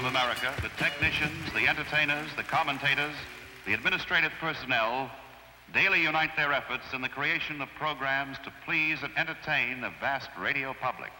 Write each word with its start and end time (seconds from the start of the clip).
of 0.00 0.06
America, 0.06 0.50
the 0.62 0.70
technicians, 0.82 1.52
the 1.52 1.68
entertainers, 1.68 2.30
the 2.34 2.42
commentators, 2.42 3.14
the 3.66 3.74
administrative 3.74 4.32
personnel 4.40 5.10
daily 5.74 6.00
unite 6.00 6.34
their 6.36 6.54
efforts 6.54 6.84
in 6.94 7.02
the 7.02 7.08
creation 7.08 7.60
of 7.60 7.68
programs 7.76 8.38
to 8.42 8.50
please 8.64 9.02
and 9.02 9.12
entertain 9.18 9.82
the 9.82 9.90
vast 10.00 10.30
radio 10.40 10.74
public. 10.80 11.10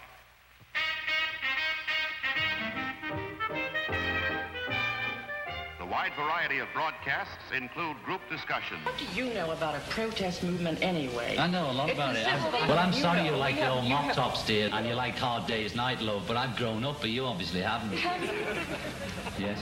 Wide 6.17 6.25
variety 6.27 6.59
of 6.59 6.69
broadcasts 6.73 7.37
include 7.55 7.97
group 8.05 8.21
discussions. 8.31 8.85
What 8.85 8.95
do 8.99 9.05
you 9.15 9.33
know 9.35 9.51
about 9.51 9.75
a 9.75 9.81
protest 9.91 10.43
movement 10.43 10.79
anyway? 10.83 11.37
I 11.39 11.47
know 11.47 11.71
a 11.71 11.73
lot 11.73 11.89
It's 11.89 11.99
about 11.99 12.17
it. 12.17 12.27
I'm- 12.27 12.41
simple 12.43 12.59
thing 12.59 12.69
well, 12.69 12.79
I'm 12.79 12.93
you 12.93 13.01
sorry 13.01 13.19
know. 13.23 13.31
you 13.31 13.37
like 13.37 13.55
You 13.57 13.61
the 13.63 13.71
old 13.71 13.81
have- 13.85 13.91
mop 13.91 14.05
have- 14.05 14.17
tops, 14.17 14.43
dear, 14.47 14.71
and 14.73 14.87
you 14.87 14.95
like 14.95 15.17
Hard 15.19 15.47
Day's 15.47 15.75
Night 15.75 16.01
Love, 16.01 16.25
but 16.27 16.37
I've 16.37 16.57
grown 16.57 16.85
up, 16.85 17.01
but 17.01 17.11
you 17.11 17.25
obviously 17.27 17.61
haven't. 17.63 17.93
yes. 19.39 19.59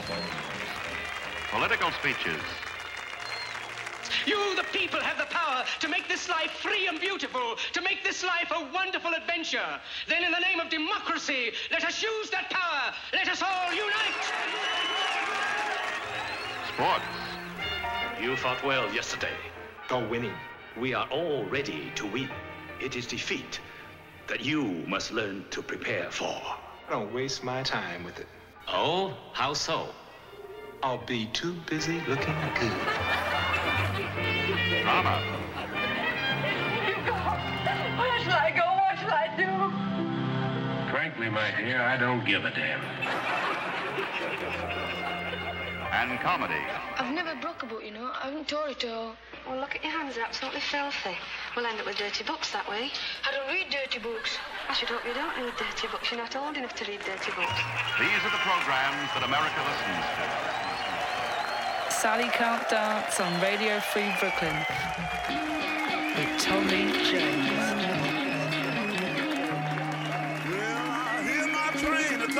Political 1.51 1.91
speeches. 1.93 2.41
You, 4.27 4.57
the 4.57 4.65
people, 4.73 5.01
have 5.01 5.17
the 5.19 5.33
power 5.35 5.65
to 5.81 5.89
make 5.89 6.09
this 6.09 6.29
life 6.29 6.51
free 6.51 6.87
and 6.89 7.01
beautiful, 7.01 7.57
to 7.73 7.81
make 7.81 8.03
this 8.05 8.23
life 8.23 8.51
a 8.55 8.61
wonderful 8.73 9.13
adventure. 9.15 9.81
Then, 10.07 10.25
in 10.25 10.33
the 10.33 10.41
name 10.41 10.61
of 10.61 10.69
democracy, 10.71 11.53
let 11.71 11.85
us 11.85 12.03
use 12.03 12.29
that 12.31 12.51
power. 12.51 12.93
Let 13.13 13.29
us 13.29 13.43
all 13.43 13.73
unite. 13.73 14.78
Sports. 16.79 17.03
You 18.23 18.37
fought 18.37 18.63
well 18.65 18.89
yesterday. 18.95 19.35
Go 19.89 20.07
winning. 20.07 20.35
We 20.79 20.95
are 20.95 21.09
all 21.11 21.45
ready 21.47 21.91
to 21.97 22.07
win. 22.07 22.31
It 22.81 22.95
is 22.95 23.05
defeat 23.05 23.59
that 24.29 24.43
you 24.43 24.63
must 24.87 25.11
learn 25.11 25.45
to 25.51 25.61
prepare 25.61 26.09
for. 26.13 26.41
I 26.87 26.91
don't 26.91 27.13
waste 27.13 27.43
my 27.43 27.65
time 27.65 28.05
with 28.05 28.21
it. 28.21 28.29
Oh, 28.69 29.13
how 29.33 29.55
so? 29.55 29.89
I'll 30.85 31.05
be 31.05 31.27
too 31.33 31.57
busy 31.69 32.01
looking 32.07 32.37
good. 32.55 32.71
Drama. 34.85 35.19
Where 37.99 38.21
shall 38.21 38.39
I 38.39 38.53
go? 38.55 38.63
What 38.63 38.97
shall 39.01 39.11
I 39.11 39.27
do? 39.37 39.51
Frankly, 40.93 41.29
my 41.29 41.51
dear, 41.61 41.83
I 41.83 41.97
don't 41.97 42.25
give 42.25 42.45
a 42.45 42.53
damn. 42.53 42.81
And 45.99 46.15
comedy. 46.21 46.55
I've 46.95 47.13
never 47.13 47.35
broke 47.43 47.65
a 47.65 47.67
book, 47.67 47.83
you 47.85 47.91
know. 47.91 48.13
I 48.15 48.31
haven't 48.31 48.47
tore 48.47 48.69
it 48.69 48.85
all. 48.85 49.17
Well, 49.49 49.59
look 49.59 49.75
at 49.75 49.83
your 49.83 49.91
hands, 49.91 50.15
they're 50.15 50.25
absolutely 50.25 50.61
filthy. 50.61 51.19
We'll 51.57 51.67
end 51.67 51.81
up 51.81 51.87
with 51.87 51.99
dirty 51.99 52.23
books 52.23 52.53
that 52.53 52.71
way. 52.71 52.93
I 53.27 53.35
don't 53.35 53.49
read 53.51 53.67
dirty 53.69 53.99
books. 53.99 54.39
I 54.69 54.75
should 54.75 54.89
hope 54.91 55.05
you 55.05 55.13
don't 55.13 55.35
read 55.35 55.55
dirty 55.59 55.89
books. 55.89 56.09
You're 56.13 56.21
not 56.23 56.37
old 56.37 56.57
enough 56.57 56.77
to 56.77 56.85
read 56.87 57.01
dirty 57.03 57.33
books. 57.35 57.59
These 57.99 58.23
are 58.23 58.31
the 58.31 58.43
programs 58.47 59.11
that 59.11 59.27
America 59.27 59.59
listens 59.59 60.07
to. 60.15 60.23
Sally 61.91 62.31
Can't 62.31 62.63
Dance 62.71 63.19
on 63.19 63.35
Radio 63.43 63.81
Free 63.91 64.15
Brooklyn 64.23 64.55
with 66.15 66.31
Tommy 66.39 66.95
James. 67.11 67.75
Hear 71.27 71.43
my 71.51 71.75
train 71.75 72.23
a 72.23 72.31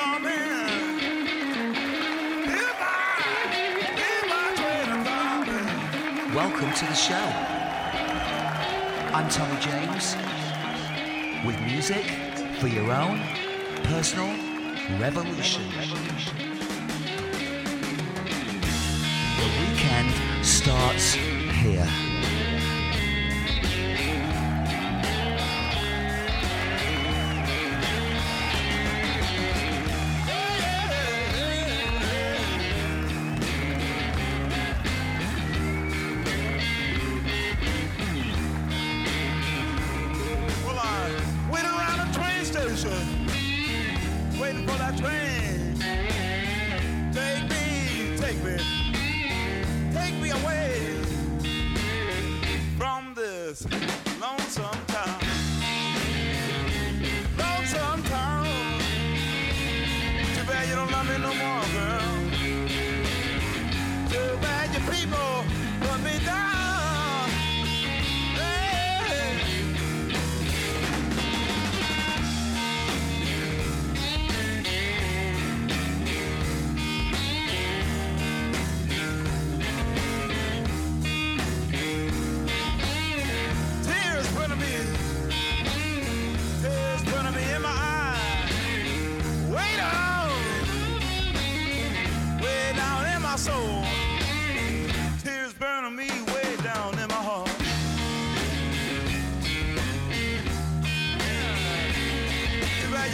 Welcome 6.59 6.75
to 6.75 6.87
the 6.87 6.95
show. 6.95 7.15
I'm 9.15 9.29
Tommy 9.29 9.61
James 9.61 10.17
with 11.47 11.57
music 11.61 12.05
for 12.59 12.67
your 12.67 12.91
own 12.91 13.23
personal 13.85 14.27
revolution. 14.99 15.63
The 19.39 19.49
weekend 19.61 20.45
starts 20.45 21.13
here. 21.13 21.89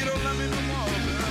You 0.01 0.07
don't 0.07 0.25
love 0.25 0.39
me 0.39 0.47
no 0.47 0.61
more, 0.63 1.24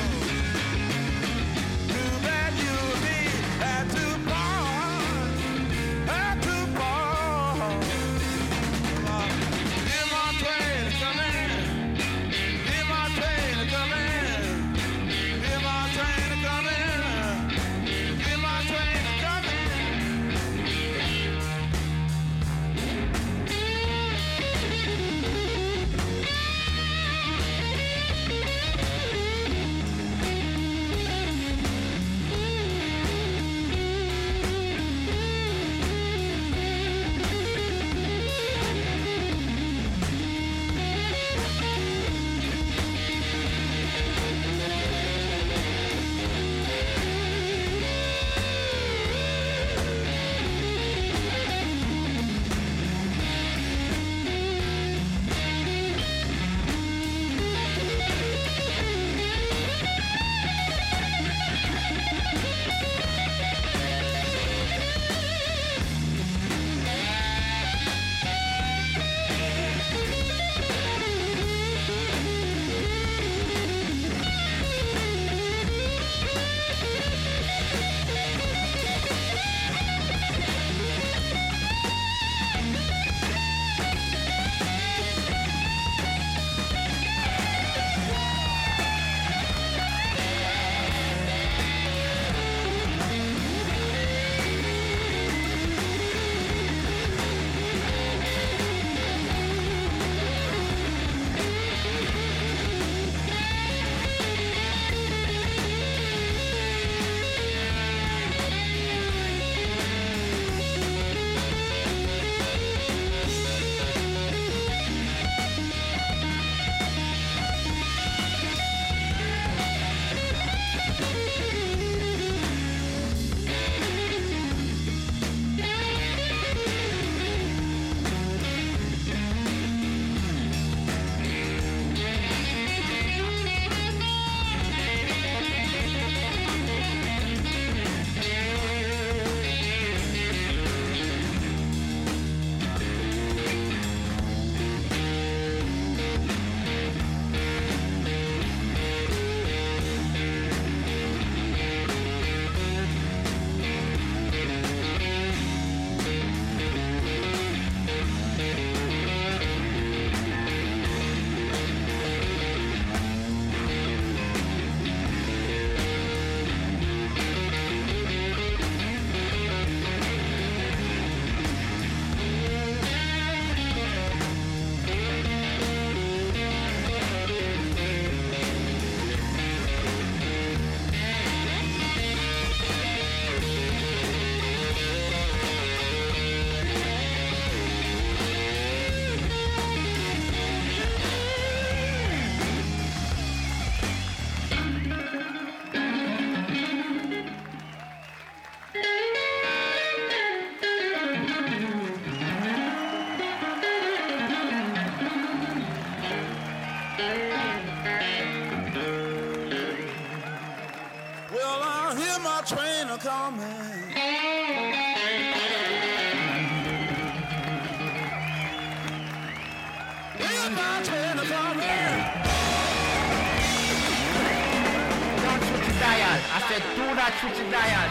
said, 226.60 226.76
do 226.76 226.86
not 226.94 227.12
switch 227.20 227.38
the 227.38 227.50
dial. 227.50 227.90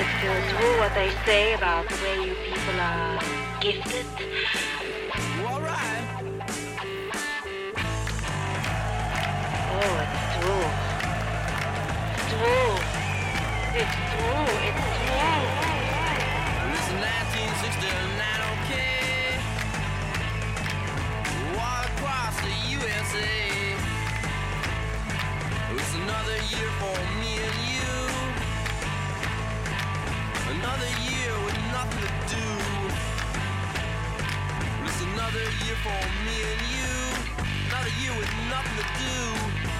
It's 0.00 0.14
true 0.52 0.74
what 0.78 0.92
they 0.94 1.10
say 1.24 1.54
about 1.54 1.88
the 1.88 1.94
way 2.02 2.16
you 2.26 2.34
people 2.44 2.80
are 2.80 3.18
gifted. 3.60 4.06
Alright. 5.40 6.06
Oh, 9.72 10.04
it's 10.04 10.20
true. 10.36 10.66
It's 12.12 12.26
true. 12.36 12.74
It's 13.80 13.96
true. 14.12 14.48
It's 14.68 14.84
true. 14.98 15.44
It's 16.74 16.90
1969, 16.92 18.40
okay. 18.52 19.40
Walk 21.56 21.88
across 21.88 22.34
the 22.42 22.52
USA 22.76 23.67
another 26.02 26.38
year 26.52 26.70
for 26.80 26.96
me 27.20 27.32
and 27.48 27.58
you. 27.74 27.94
Another 30.54 30.90
year 31.10 31.32
with 31.44 31.58
nothing 31.76 32.02
to 32.02 32.12
do. 32.34 32.46
Well, 34.66 34.88
it's 34.88 35.02
another 35.02 35.46
year 35.64 35.78
for 35.86 36.00
me 36.26 36.36
and 36.52 36.62
you. 36.76 36.94
Another 37.68 37.92
year 38.02 38.14
with 38.18 38.32
nothing 38.50 38.78
to 38.82 38.86
do. 39.04 39.77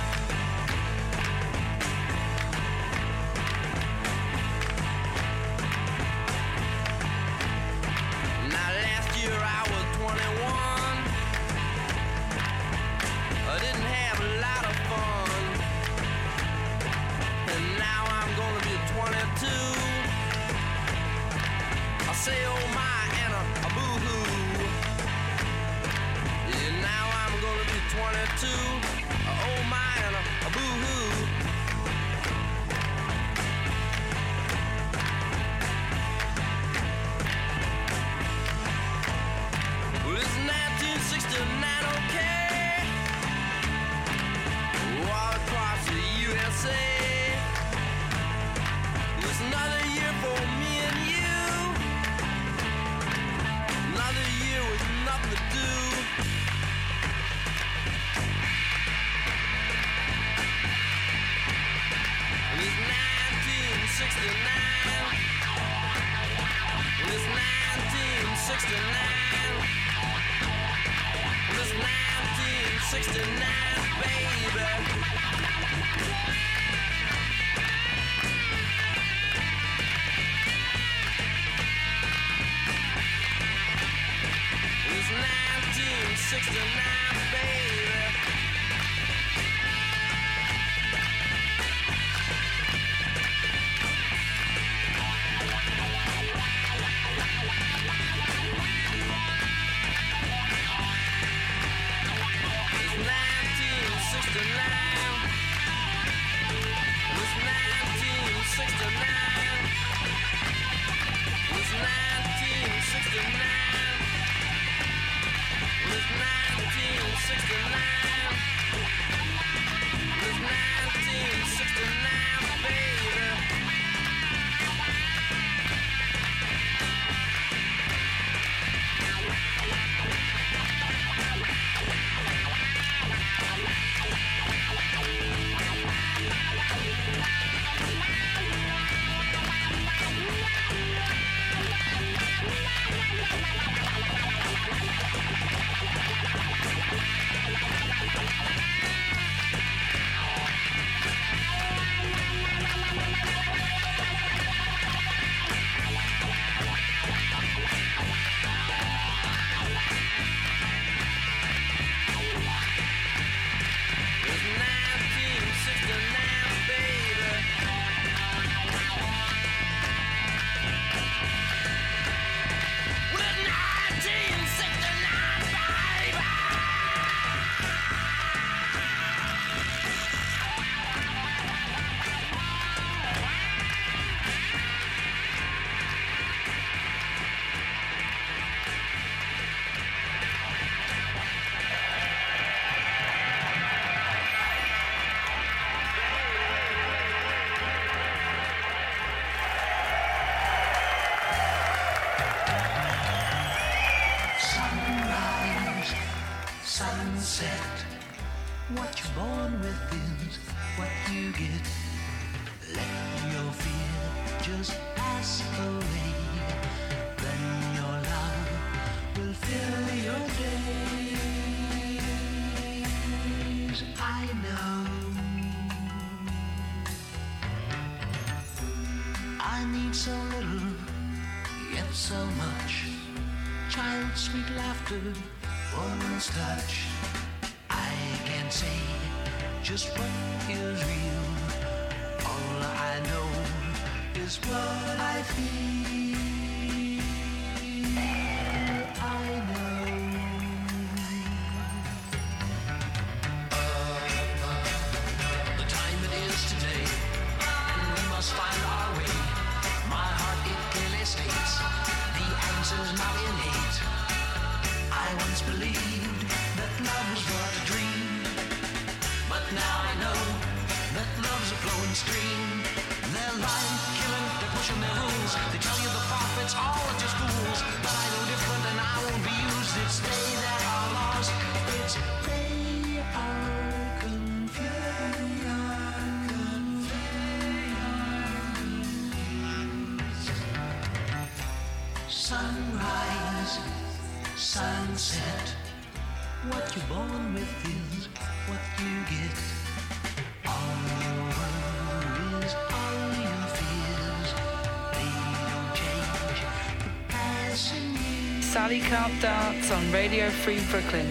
Sally 308.59 308.81
Can't 308.81 309.23
Dance 309.23 309.71
on 309.71 309.93
Radio 309.93 310.29
Free 310.31 310.59
Brooklyn 310.69 311.07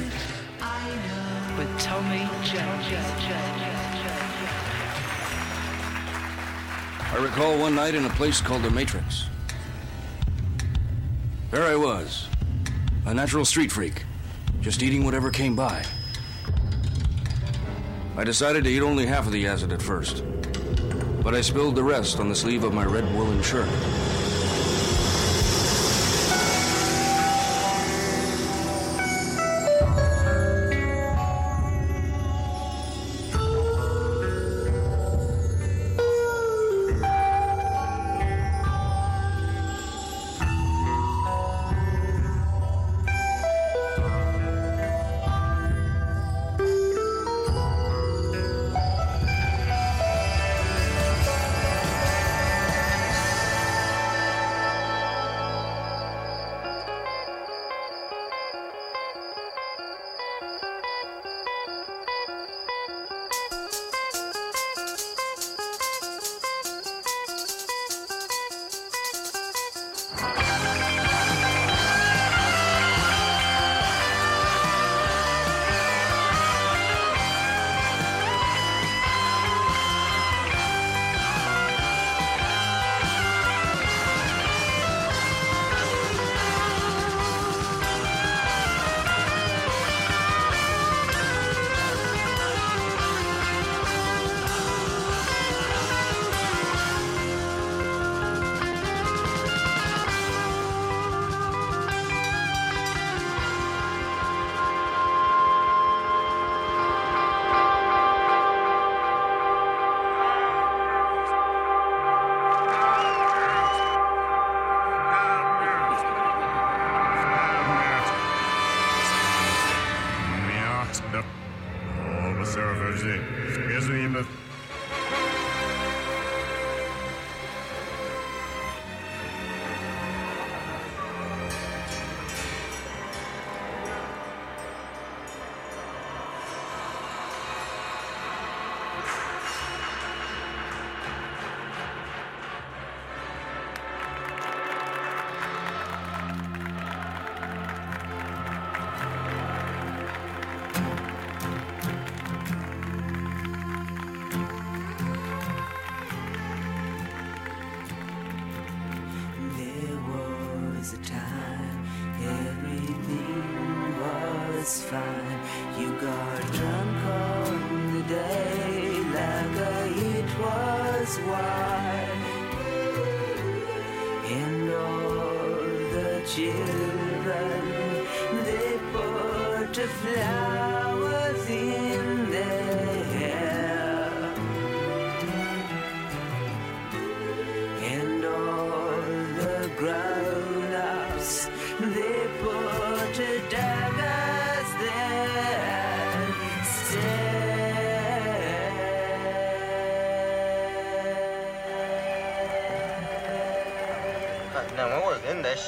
with 1.58 1.80
Tommy 1.80 2.28
Jones. 2.44 2.86
I 7.00 7.18
recall 7.22 7.58
one 7.58 7.74
night 7.74 7.96
in 7.96 8.04
a 8.04 8.10
place 8.10 8.42
called 8.42 8.64
the 8.64 8.70
Matrix. 8.70 9.28
There 11.50 11.64
I 11.64 11.78
was, 11.78 12.28
a 13.06 13.14
natural 13.14 13.46
street 13.46 13.72
freak, 13.72 14.04
just 14.60 14.84
eating 14.84 15.06
whatever 15.06 15.32
came 15.32 15.56
by. 15.56 15.86
I 18.18 18.26
decided 18.26 18.66
to 18.66 18.70
eat 18.70 18.82
only 18.82 19.06
half 19.06 19.26
of 19.26 19.32
the 19.32 19.48
acid 19.48 19.72
at 19.72 19.82
first, 19.82 20.22
but 21.24 21.34
I 21.34 21.40
spilled 21.40 21.76
the 21.76 21.84
rest 21.84 22.20
on 22.20 22.28
the 22.28 22.36
sleeve 22.36 22.66
of 22.66 22.74
my 22.74 22.84
red 22.84 23.06
woolen 23.16 23.42
shirt. 23.42 23.70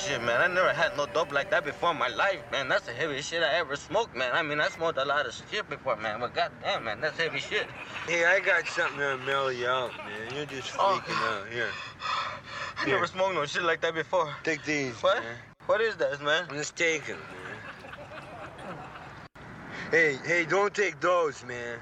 Shit, 0.10 0.22
man. 0.24 0.42
I 0.42 0.48
never 0.48 0.74
had 0.74 0.98
no 0.98 1.06
dope 1.06 1.32
like 1.32 1.52
that 1.52 1.64
before 1.64 1.92
in 1.92 1.98
my 2.00 2.08
life, 2.08 2.40
man. 2.52 2.68
That's 2.68 2.86
the 2.86 2.94
heaviest 2.94 3.30
shit 3.30 3.44
I 3.44 3.54
ever 3.56 3.76
smoked, 3.76 4.16
man. 4.16 4.32
I 4.34 4.42
mean, 4.42 4.60
I 4.60 4.68
smoked 4.70 4.98
a 4.98 5.06
lot 5.06 5.26
of 5.28 5.40
shit 5.52 5.70
before, 5.70 5.96
man. 5.98 6.20
But 6.20 6.34
goddamn, 6.34 6.86
man, 6.86 7.00
that's 7.02 7.18
heavy 7.18 7.40
shit. 7.40 7.68
Hey, 8.08 8.26
I 8.26 8.40
got 8.40 8.66
something 8.68 8.98
to 8.98 9.18
mellow 9.26 9.50
you 9.50 9.68
out, 9.68 9.92
man. 9.98 10.36
You're 10.36 10.46
just 10.46 10.72
Oh. 10.80 11.00
freaking 11.00 11.22
out. 11.32 11.48
Here. 11.52 11.70
I 12.80 12.86
never 12.88 13.08
smoked 13.08 13.36
no 13.36 13.46
shit 13.46 13.62
like 13.64 13.82
that 13.82 13.94
before. 13.94 14.34
Take 14.44 14.64
these. 14.64 14.96
What? 15.04 15.22
Man. 15.22 15.38
What 15.68 15.82
is 15.82 15.96
that, 15.98 16.20
man? 16.22 16.48
Let's 16.52 16.72
take 16.72 17.06
them, 17.06 17.20
man. 17.20 17.58
Hey, 19.92 20.18
hey, 20.26 20.46
don't 20.46 20.74
take 20.74 21.00
those, 21.00 21.44
man. 21.46 21.78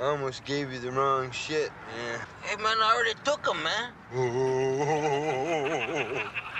I 0.00 0.04
almost 0.06 0.44
gave 0.44 0.72
you 0.72 0.80
the 0.80 0.90
wrong 0.90 1.30
shit, 1.30 1.70
man. 1.94 2.20
Hey, 2.42 2.56
man, 2.56 2.76
I 2.82 2.94
already 2.94 3.14
took 3.24 3.44
them, 3.44 3.62
man. 3.62 3.92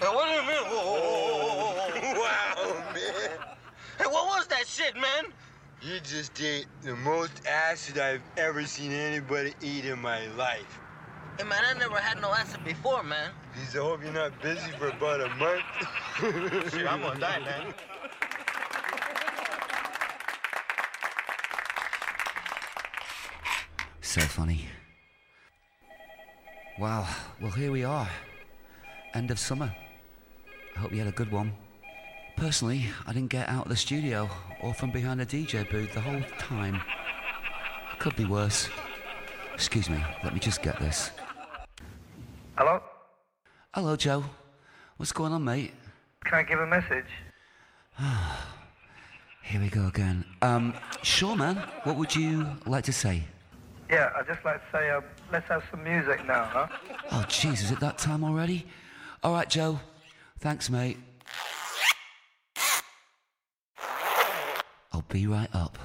Hey, 0.00 0.06
what 0.06 0.24
do 0.24 0.32
you 0.32 0.40
mean? 0.48 2.16
wow, 2.16 2.92
man. 2.94 3.30
Hey, 3.98 4.06
what 4.06 4.26
was 4.28 4.46
that 4.46 4.66
shit, 4.66 4.94
man? 4.94 5.30
You 5.82 6.00
just 6.00 6.40
ate 6.40 6.64
the 6.80 6.96
most 6.96 7.46
acid 7.46 7.98
I've 7.98 8.22
ever 8.38 8.64
seen 8.64 8.92
anybody 8.92 9.52
eat 9.60 9.84
in 9.84 10.00
my 10.00 10.26
life. 10.38 10.80
Hey, 11.36 11.44
man, 11.44 11.62
I 11.66 11.78
never 11.78 11.96
had 11.96 12.18
no 12.22 12.32
acid 12.32 12.64
before, 12.64 13.02
man. 13.02 13.30
Please, 13.52 13.76
I 13.76 13.80
hope 13.80 14.02
you're 14.02 14.12
not 14.14 14.40
busy 14.40 14.70
for 14.78 14.88
about 14.88 15.20
a 15.20 15.28
month. 15.34 15.64
Shit, 16.72 16.90
I'm 16.90 17.02
gonna 17.02 17.20
die, 17.20 17.40
man. 17.40 17.74
So 24.00 24.22
funny. 24.22 24.66
Wow, 26.78 27.06
well, 27.38 27.50
here 27.50 27.70
we 27.70 27.84
are. 27.84 28.08
End 29.12 29.30
of 29.30 29.38
summer. 29.38 29.74
I 30.76 30.78
hope 30.80 30.92
you 30.92 30.98
had 30.98 31.08
a 31.08 31.12
good 31.12 31.30
one. 31.30 31.52
Personally, 32.36 32.86
I 33.06 33.12
didn't 33.12 33.30
get 33.30 33.48
out 33.48 33.64
of 33.64 33.68
the 33.68 33.76
studio 33.76 34.28
or 34.60 34.72
from 34.72 34.90
behind 34.90 35.20
the 35.20 35.26
DJ 35.26 35.68
booth 35.70 35.92
the 35.92 36.00
whole 36.00 36.22
time. 36.38 36.80
Could 37.98 38.16
be 38.16 38.24
worse. 38.24 38.68
Excuse 39.54 39.90
me, 39.90 40.02
let 40.24 40.32
me 40.32 40.40
just 40.40 40.62
get 40.62 40.78
this. 40.80 41.10
Hello? 42.56 42.80
Hello, 43.74 43.94
Joe. 43.94 44.24
What's 44.96 45.12
going 45.12 45.32
on, 45.32 45.44
mate? 45.44 45.72
Can 46.24 46.38
I 46.38 46.42
give 46.42 46.60
a 46.60 46.66
message? 46.66 47.06
Here 49.42 49.60
we 49.60 49.68
go 49.68 49.86
again. 49.88 50.24
Um, 50.42 50.74
sure, 51.02 51.36
man. 51.36 51.56
What 51.84 51.96
would 51.96 52.14
you 52.14 52.46
like 52.66 52.84
to 52.84 52.92
say? 52.92 53.24
Yeah, 53.90 54.12
I'd 54.16 54.26
just 54.26 54.44
like 54.44 54.56
to 54.56 54.76
say, 54.78 54.90
uh, 54.90 55.00
let's 55.32 55.48
have 55.48 55.64
some 55.70 55.82
music 55.82 56.24
now, 56.26 56.44
huh? 56.44 56.68
Oh, 57.10 57.24
jeez, 57.28 57.54
is 57.54 57.70
it 57.70 57.80
that 57.80 57.98
time 57.98 58.22
already? 58.22 58.66
All 59.22 59.32
right, 59.32 59.48
Joe. 59.50 59.80
Thanks, 60.40 60.70
mate. 60.70 60.96
I'll 64.90 65.04
be 65.08 65.26
right 65.26 65.54
up. 65.54 65.76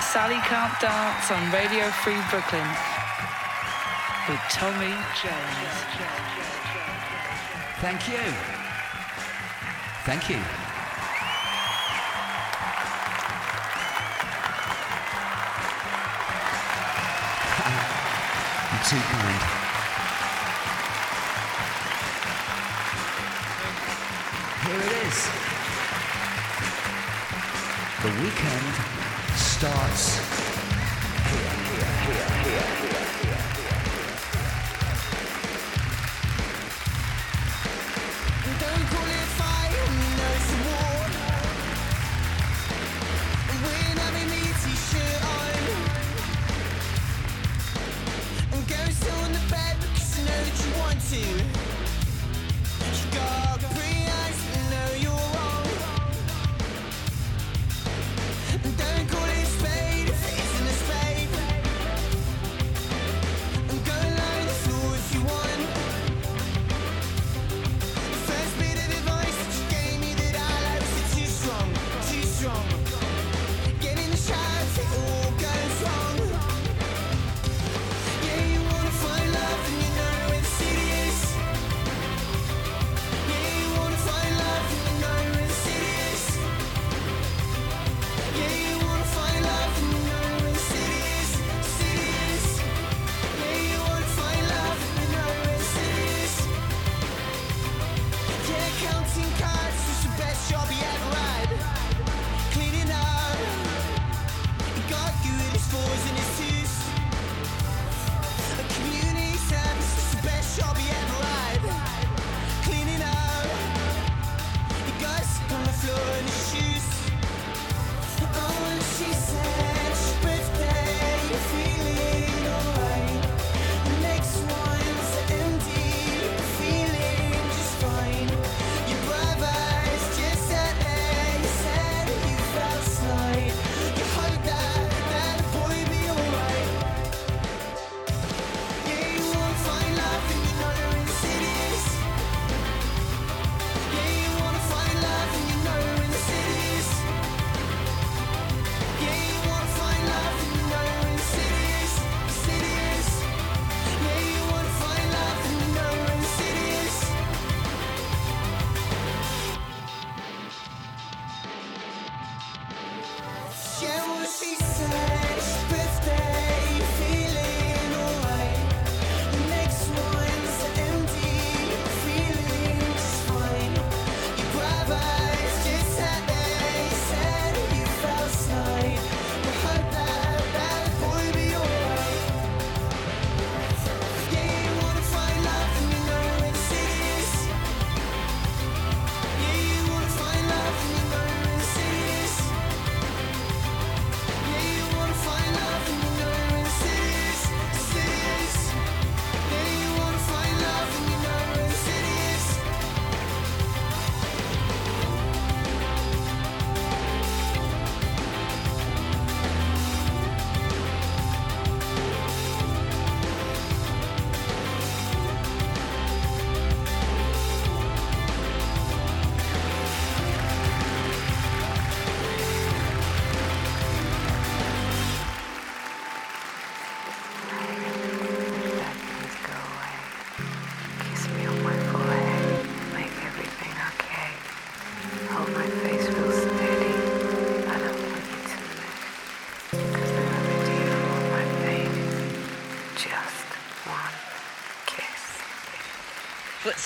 Sally 0.00 0.36
Can't 0.46 0.80
Dance 0.80 1.30
on 1.32 1.52
Radio 1.52 1.90
Free 1.90 2.14
Brooklyn 2.30 2.68
with 4.28 4.40
Tommy 4.50 4.94
Jones. 5.20 5.74
Thank 7.80 8.08
you. 8.08 8.32
Thank 10.04 10.30
you. 10.30 10.65
Too 18.88 18.96
kind. 18.96 19.42
Here 24.62 24.80
it 24.80 24.92
is. 25.06 25.18
The 28.02 28.10
weekend 28.22 28.74
starts 29.34 30.04
here, 31.30 31.54
here, 31.66 31.90
here, 32.06 32.28
here, 32.44 32.95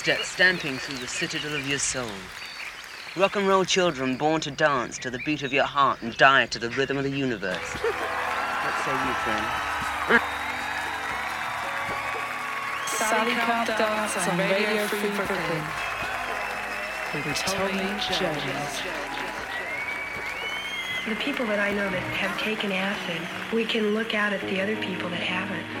footsteps 0.01 0.29
stamping 0.29 0.79
through 0.79 0.97
the 0.97 1.07
citadel 1.07 1.53
of 1.53 1.67
your 1.69 1.77
soul. 1.77 2.09
Rock 3.15 3.35
and 3.35 3.47
roll 3.47 3.63
children 3.63 4.17
born 4.17 4.41
to 4.41 4.49
dance 4.49 4.97
to 4.97 5.11
the 5.11 5.19
beat 5.19 5.43
of 5.43 5.53
your 5.53 5.65
heart 5.65 6.01
and 6.01 6.17
die 6.17 6.47
to 6.47 6.57
the 6.57 6.71
rhythm 6.71 6.97
of 6.97 7.03
the 7.03 7.11
universe. 7.11 7.59
what 7.59 8.73
say 8.81 8.97
you, 8.97 9.13
friend? 9.21 9.45
Sally 12.87 13.33
can't 13.33 13.67
dance 13.67 14.17
on 14.17 14.37
Radio 14.39 14.87
Free 14.87 15.09
Brooklyn 15.09 15.63
with 17.13 17.37
Tommy 17.45 17.77
Jones. 18.17 18.81
The 21.07 21.15
people 21.23 21.45
that 21.45 21.59
I 21.59 21.73
know 21.73 21.87
that 21.91 22.01
have 22.17 22.39
taken 22.39 22.71
acid, 22.71 23.21
we 23.53 23.65
can 23.65 23.93
look 23.93 24.15
out 24.15 24.33
at 24.33 24.41
the 24.49 24.61
other 24.61 24.77
people 24.77 25.11
that 25.11 25.21
haven't. 25.21 25.80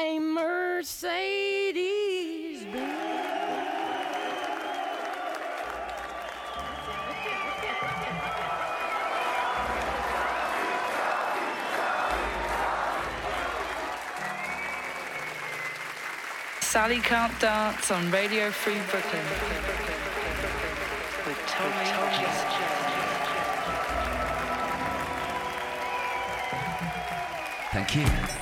a 0.00 0.18
Mercedes 0.18 1.84
Benz? 2.72 2.96
Sally 16.60 17.00
Can't 17.00 17.38
Dance 17.40 17.90
on 17.90 18.10
Radio 18.10 18.50
Free 18.50 18.80
Brooklyn. 18.90 19.22
With 21.26 21.38
Tommy 21.46 21.84
Jazz. 22.16 22.44
Thank 27.72 27.96
you. 27.96 28.39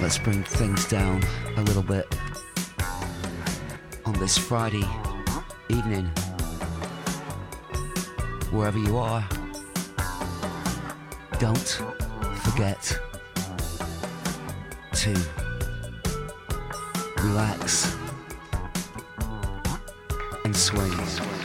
Let's 0.00 0.16
bring 0.16 0.44
things 0.44 0.86
down 0.86 1.22
a 1.56 1.62
little 1.62 1.82
bit 1.82 2.06
on 4.06 4.12
this 4.14 4.38
Friday 4.38 4.84
evening. 5.68 6.06
Wherever 8.52 8.78
you 8.78 8.96
are, 8.96 9.28
don't 11.40 11.82
forget 12.36 12.98
to 14.92 15.18
relax 17.20 17.96
and 20.44 20.56
swing. 20.56 21.37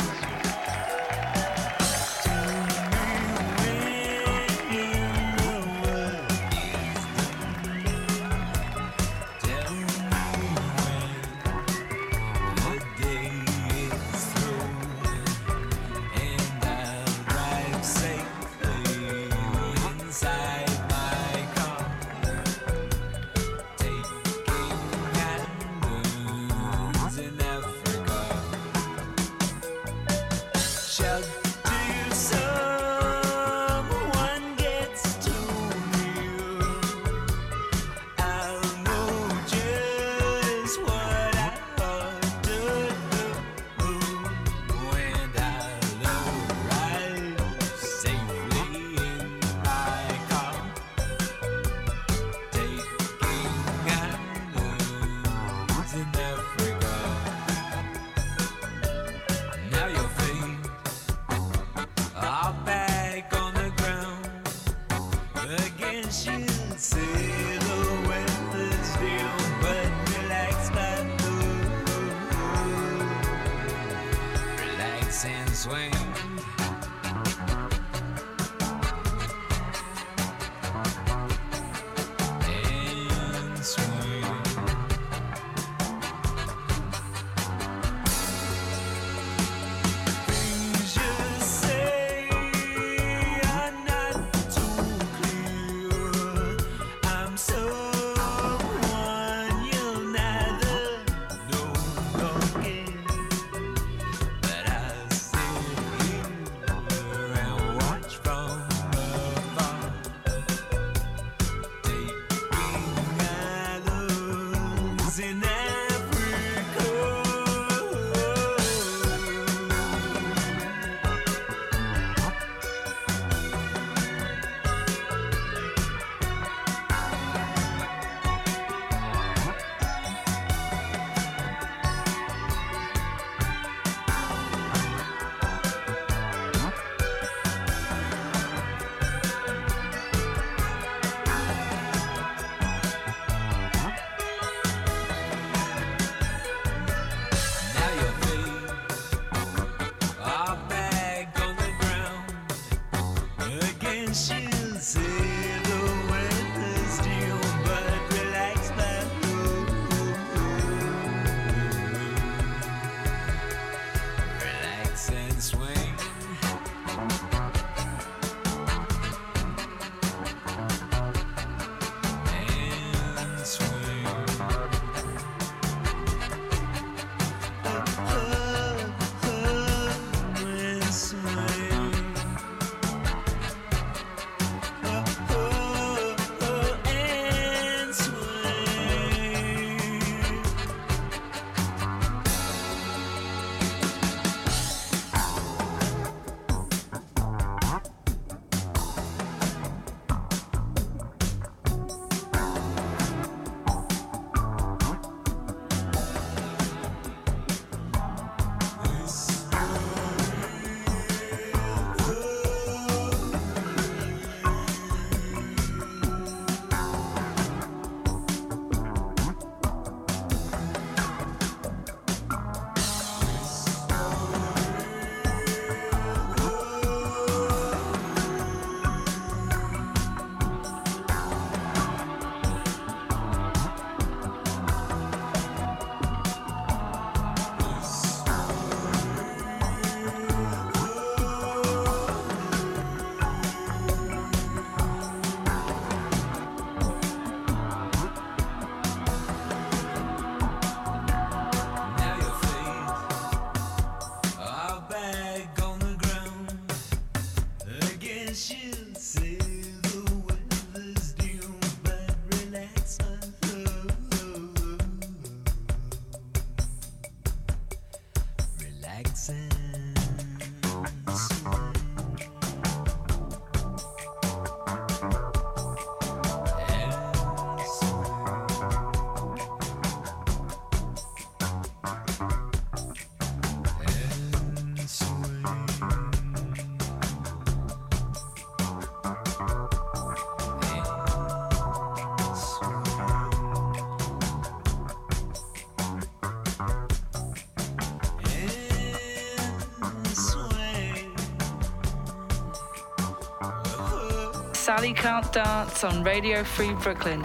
Sally 304.64 304.94
Can't 304.94 305.30
Dance 305.34 305.84
on 305.84 306.04
Radio 306.06 306.42
Free 306.42 306.72
Brooklyn 306.76 307.20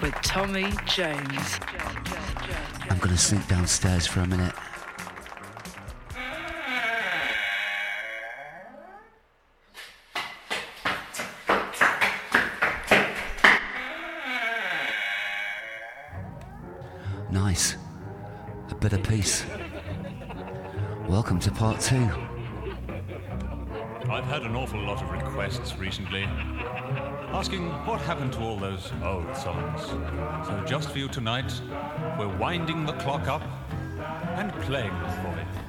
with 0.00 0.14
Tommy 0.22 0.72
James. 0.86 1.60
I'm 2.88 2.96
going 2.96 3.10
to 3.10 3.18
sneak 3.18 3.46
downstairs 3.48 4.06
for 4.06 4.20
a 4.20 4.26
minute. 4.26 4.54
Nice. 17.30 17.76
A 18.70 18.74
bit 18.74 18.94
of 18.94 19.02
peace. 19.02 19.44
Welcome 21.06 21.40
to 21.40 21.50
part 21.50 21.78
two 21.78 22.08
had 24.34 24.42
an 24.42 24.56
awful 24.56 24.80
lot 24.80 25.00
of 25.00 25.12
requests 25.12 25.76
recently 25.76 26.24
asking 27.32 27.68
what 27.86 28.00
happened 28.00 28.32
to 28.32 28.40
all 28.40 28.56
those 28.56 28.90
old 29.04 29.36
songs. 29.36 29.82
So, 30.44 30.64
just 30.66 30.90
for 30.90 30.98
you 30.98 31.06
tonight, 31.06 31.52
we're 32.18 32.36
winding 32.36 32.84
the 32.84 32.94
clock 32.94 33.28
up 33.28 33.42
and 34.34 34.52
playing 34.62 34.90
them 34.90 35.22
for 35.22 35.38
you. 35.38 35.63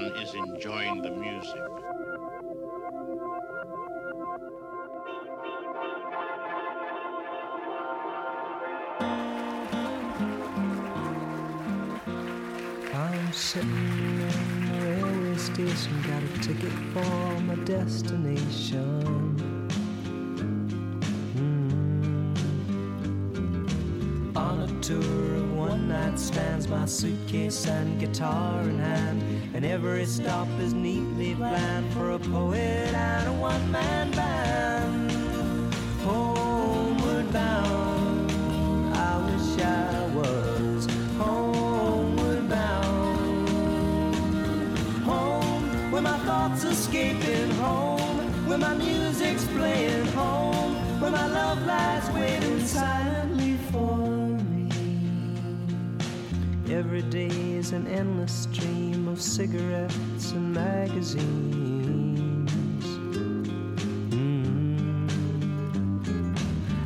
Is 0.00 0.34
enjoying 0.34 1.02
the 1.02 1.10
music. 1.10 1.60
I'm 12.94 13.32
sitting 13.32 13.68
in 13.68 14.72
the 14.72 14.80
railway 14.80 15.36
station, 15.36 15.92
got 16.08 16.22
a 16.22 16.38
ticket 16.40 16.72
for 16.94 17.40
my 17.40 17.56
destination. 17.56 19.68
Mm. 21.36 22.32
On 24.36 24.60
a 24.60 24.80
tour 24.80 25.34
of 25.36 25.52
one 25.52 25.88
night 25.88 26.18
stands, 26.18 26.66
my 26.66 26.86
suitcase 26.86 27.66
and 27.66 28.00
guitar 28.00 28.62
in 28.62 28.78
hand, 28.78 29.22
and 29.62 29.70
every 29.70 30.04
stop 30.04 30.48
is 30.58 30.74
neatly 30.74 31.36
planned 31.36 31.92
for 31.92 32.10
a 32.10 32.18
poet 32.18 32.58
and 32.58 33.28
a 33.28 33.32
one 33.32 33.70
man 33.70 34.10
band. 34.10 35.12
Homeward 36.02 37.32
bound, 37.32 38.32
I 38.92 39.18
wish 39.24 39.64
I 39.64 40.06
was 40.16 40.86
homeward 41.16 42.48
bound. 42.48 43.48
Home, 45.04 45.92
where 45.92 46.02
my 46.02 46.18
thoughts 46.26 46.64
escaping 46.64 47.50
home, 47.50 48.48
where 48.48 48.58
my 48.58 48.74
music's 48.74 49.44
playing 49.44 50.06
home, 50.06 50.74
where 51.00 51.12
my 51.12 51.26
love 51.28 51.64
lies 51.64 52.10
waiting 52.10 52.66
silently 52.66 53.56
for 53.70 54.08
me. 54.50 54.68
Every 56.68 57.02
day 57.02 57.28
is 57.28 57.70
an 57.70 57.86
endless 57.86 58.32
stream 58.32 58.81
cigarettes 59.32 60.32
and 60.32 60.52
magazines. 60.52 61.24
Mm. 64.10 64.98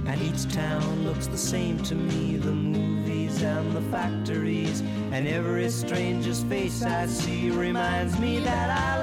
And 0.07 0.22
each 0.22 0.47
town 0.55 1.05
looks 1.05 1.26
the 1.26 1.36
same 1.36 1.82
to 1.82 1.97
me 1.97 2.36
the 2.36 2.53
movies 2.53 3.42
and 3.42 3.72
the 3.72 3.80
factories. 3.90 4.80
And 5.11 5.26
every 5.26 5.68
stranger's 5.70 6.44
face 6.44 6.84
I 6.84 7.07
see 7.07 7.51
reminds 7.51 8.16
me 8.20 8.38
that 8.38 8.70
I 8.70 8.95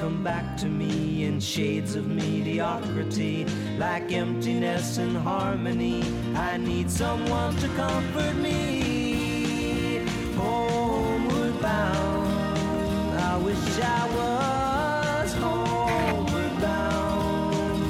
come 0.00 0.24
back 0.24 0.56
to 0.56 0.64
me 0.64 1.24
in 1.24 1.38
shades 1.38 1.94
of 1.94 2.06
mediocrity, 2.06 3.44
like 3.76 4.10
emptiness 4.12 4.96
and 4.96 5.14
harmony. 5.14 6.02
I 6.34 6.56
need 6.56 6.90
someone 6.90 7.54
to 7.56 7.68
comfort 7.68 8.34
me. 8.36 10.06
Homeward 10.38 11.60
bound, 11.60 13.18
I 13.30 13.36
wish 13.44 13.78
I 13.98 14.02
was 14.16 15.34
homeward 15.34 16.60
bound. 16.62 17.84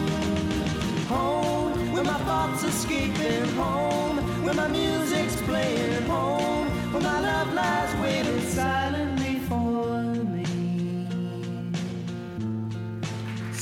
Home, 1.14 1.92
where 1.92 2.04
my 2.04 2.18
thoughts 2.24 2.64
escaping 2.64 3.46
home, 3.54 4.16
where 4.44 4.54
my 4.54 4.66
music's 4.66 5.40
playing 5.42 6.02
home, 6.06 6.66
where 6.92 7.02
my 7.02 7.20
love 7.20 7.54
lies 7.54 7.94
waiting 8.02 8.40
silently 8.48 9.09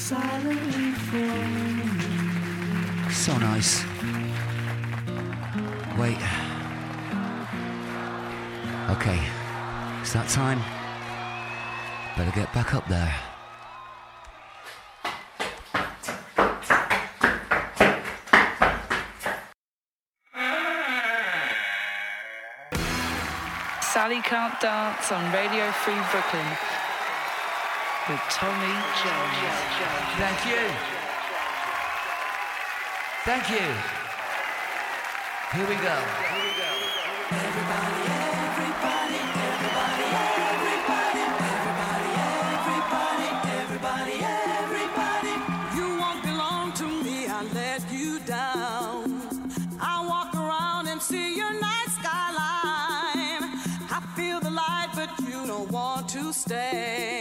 So 0.09 0.17
nice. 3.37 3.85
Wait. 5.99 6.17
Okay, 8.89 9.21
it's 10.01 10.15
that 10.15 10.27
time. 10.31 10.61
Better 12.17 12.31
get 12.35 12.51
back 12.55 12.75
up 12.75 12.89
there. 12.89 13.15
Sally 23.83 24.23
Can't 24.23 24.59
Dance 24.59 25.13
on 25.13 25.31
Radio 25.35 25.71
Free 25.73 26.01
Brooklyn 26.11 26.78
with 28.09 28.21
Tommy 28.31 28.75
Jones. 29.05 29.57
Thank 30.17 30.41
you. 30.47 30.65
Thank 33.25 33.51
you. 33.51 33.67
Here 35.53 35.67
we 35.69 35.75
go. 35.77 35.97
Everybody, 37.29 38.01
everybody, 38.49 39.19
everybody, 39.45 40.05
everybody, 40.49 41.21
everybody, 41.53 42.13
everybody, 42.33 43.29
everybody, 43.61 44.17
everybody. 44.65 45.35
You 45.77 45.99
won't 46.01 46.23
belong 46.23 46.73
to 46.81 46.87
me, 47.05 47.27
I 47.27 47.43
let 47.53 47.93
you 47.93 48.21
down. 48.21 49.21
I 49.81 50.07
walk 50.09 50.35
around 50.35 50.89
and 50.89 51.03
see 51.03 51.37
your 51.37 51.53
night 51.53 51.91
skyline. 52.01 53.45
I 53.91 54.01
feel 54.17 54.41
the 54.41 54.51
light, 54.51 54.89
but 54.95 55.11
you 55.29 55.47
don't 55.47 55.71
want 55.71 56.09
to 56.11 56.33
stay. 56.33 57.18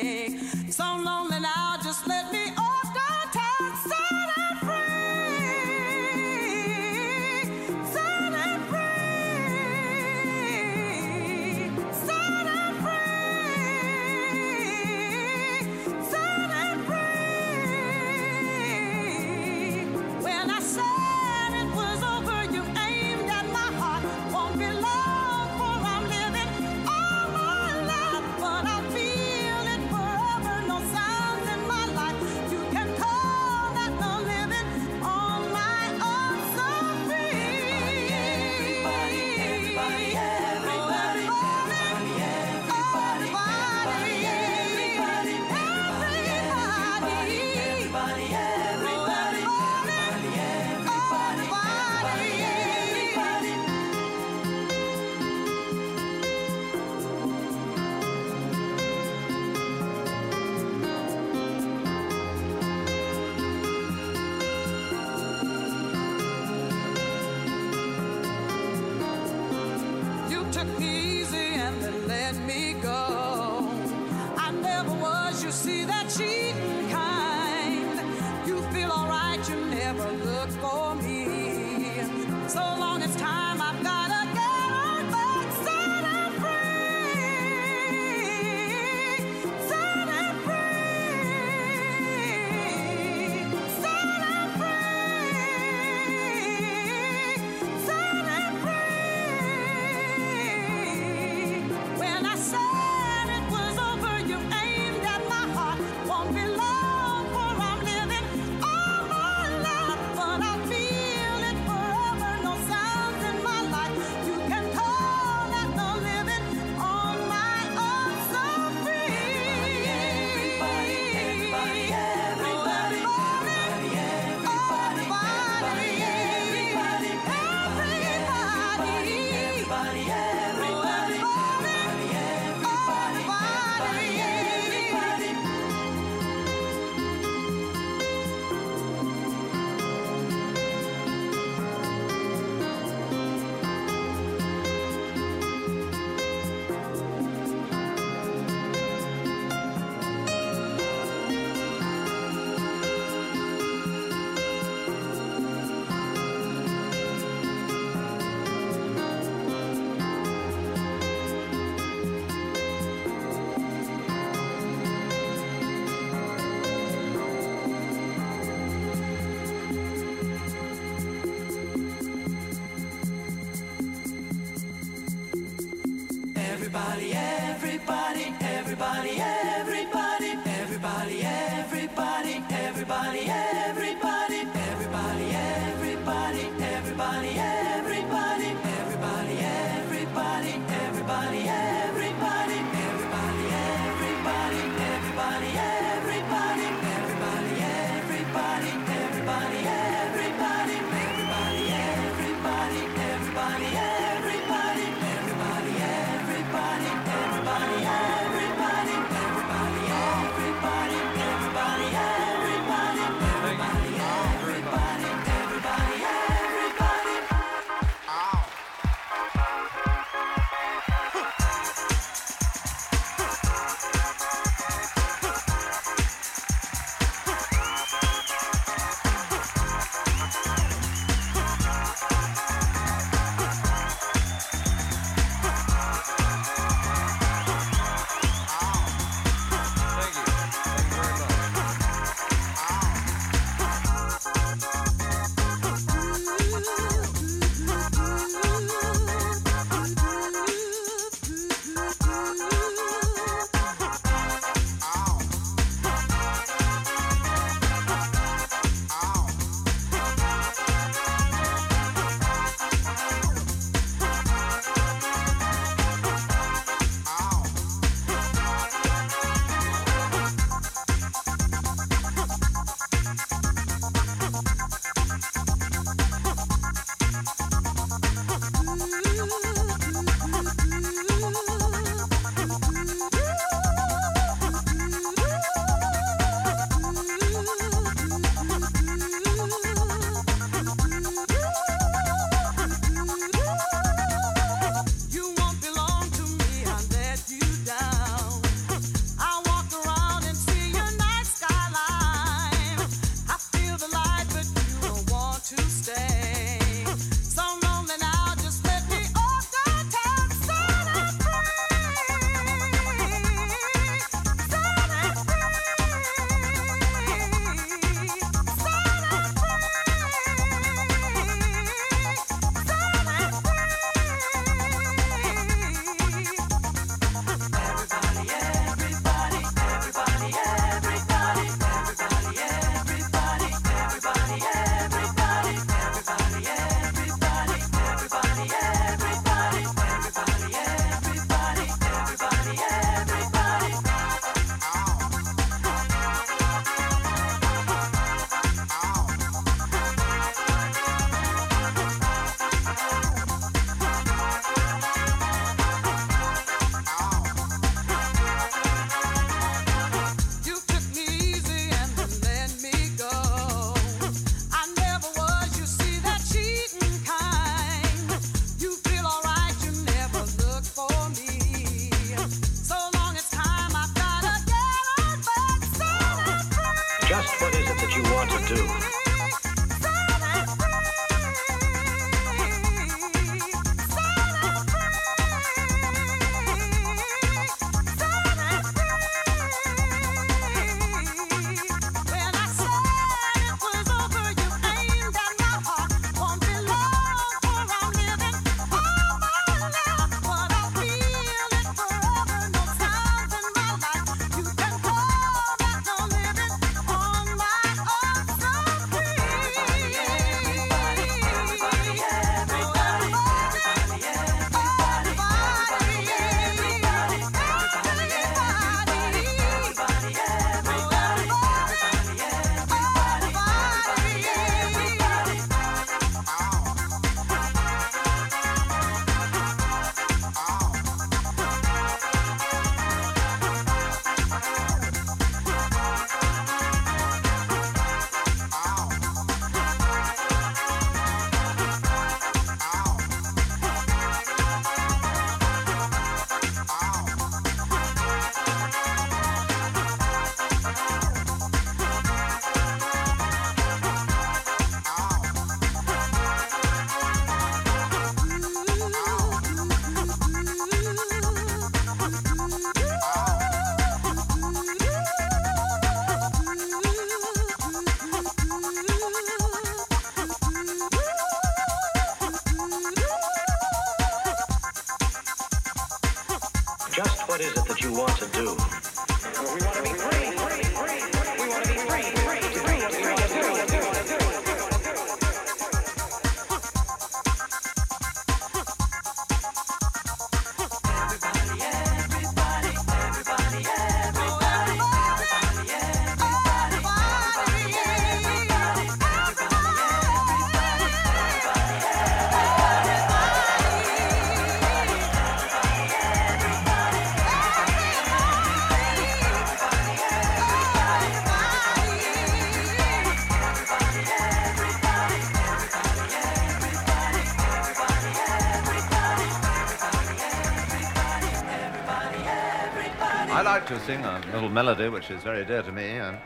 A 523.96 524.22
little 524.34 524.50
melody 524.50 524.90
which 524.90 525.10
is 525.10 525.24
very 525.24 525.46
dear 525.46 525.62
to 525.62 525.72
me, 525.72 525.92
and 525.92 526.18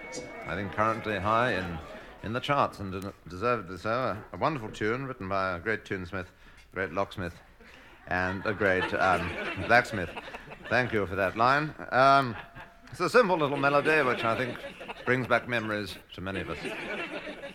I 0.47 0.55
think 0.55 0.71
currently 0.71 1.19
high 1.19 1.53
in, 1.53 1.77
in 2.23 2.33
the 2.33 2.39
charts 2.39 2.79
and 2.79 3.13
deservedly 3.29 3.77
so. 3.77 3.91
A, 3.91 4.17
a 4.33 4.37
wonderful 4.37 4.69
tune 4.69 5.05
written 5.05 5.29
by 5.29 5.57
a 5.57 5.59
great 5.59 5.85
tunesmith, 5.85 6.25
a 6.25 6.73
great 6.73 6.91
locksmith, 6.91 7.35
and 8.07 8.43
a 8.47 8.53
great 8.53 8.91
um, 8.95 9.29
blacksmith. 9.67 10.09
Thank 10.69 10.91
you 10.91 11.05
for 11.05 11.15
that 11.15 11.37
line. 11.37 11.75
Um, 11.91 12.35
it's 12.89 12.99
a 12.99 13.09
simple 13.09 13.37
little 13.37 13.57
melody 13.57 14.01
which 14.01 14.23
I 14.23 14.35
think 14.35 14.57
brings 15.05 15.27
back 15.27 15.47
memories 15.47 15.95
to 16.15 16.21
many 16.21 16.41
of 16.41 16.49
us, 16.49 16.57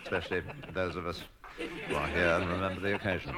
especially 0.03 0.41
those 0.73 0.95
of 0.95 1.05
us 1.05 1.21
who 1.57 1.95
are 1.95 2.07
here 2.07 2.39
and 2.39 2.49
remember 2.49 2.79
the 2.79 2.95
occasion. 2.95 3.35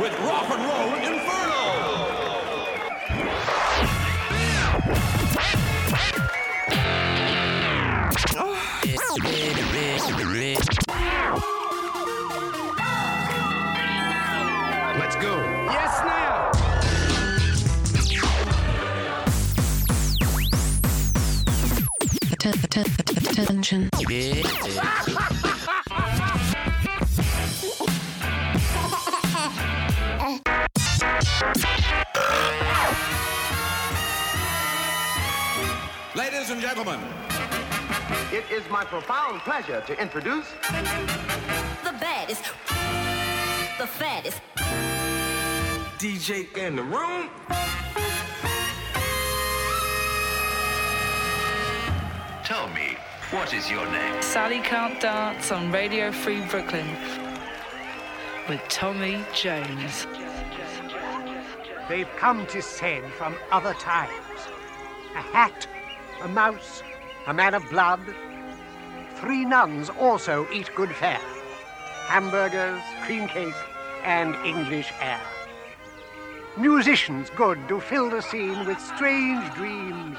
With 0.00 0.18
Rock 0.20 0.48
and 0.48 0.64
Roll 0.64 0.94
Inferno! 0.94 1.90
Let's 14.98 15.16
go. 15.16 15.36
Yes, 15.66 16.00
now! 16.06 16.50
Attention. 23.30 23.90
Ladies 36.50 36.64
and 36.64 36.76
gentlemen, 36.76 37.00
It 38.32 38.44
is 38.50 38.68
my 38.70 38.84
profound 38.84 39.40
pleasure 39.42 39.84
to 39.86 40.02
introduce 40.02 40.48
The 41.84 41.92
baddest. 42.00 42.42
The 43.78 43.86
fattest. 43.86 44.40
DJ 46.00 46.52
in 46.56 46.74
the 46.74 46.82
room. 46.82 47.30
Tell 52.42 52.66
me, 52.70 52.96
what 53.30 53.54
is 53.54 53.70
your 53.70 53.86
name? 53.92 54.20
Sally 54.20 54.58
Can't 54.58 55.00
Dance 55.00 55.52
on 55.52 55.70
Radio 55.70 56.10
Free 56.10 56.40
Brooklyn 56.46 56.88
with 58.48 58.60
Tommy 58.68 59.24
Jones. 59.32 60.08
They've 61.88 62.10
come 62.16 62.44
to 62.48 62.60
send 62.60 63.12
from 63.12 63.36
other 63.52 63.74
times. 63.74 64.10
A 65.14 65.22
hat, 65.22 65.68
a 66.22 66.28
mouse, 66.28 66.82
a 67.26 67.34
man 67.34 67.54
of 67.54 67.68
blood. 67.70 68.00
Three 69.16 69.44
nuns 69.44 69.90
also 69.90 70.46
eat 70.52 70.70
good 70.74 70.90
fare. 70.94 71.20
Hamburgers, 72.06 72.82
cream 73.04 73.28
cake, 73.28 73.54
and 74.04 74.34
English 74.44 74.92
air. 75.00 75.20
Musicians 76.56 77.30
good 77.36 77.58
to 77.68 77.80
fill 77.80 78.10
the 78.10 78.20
scene 78.20 78.66
with 78.66 78.80
strange 78.80 79.54
dreams. 79.54 80.18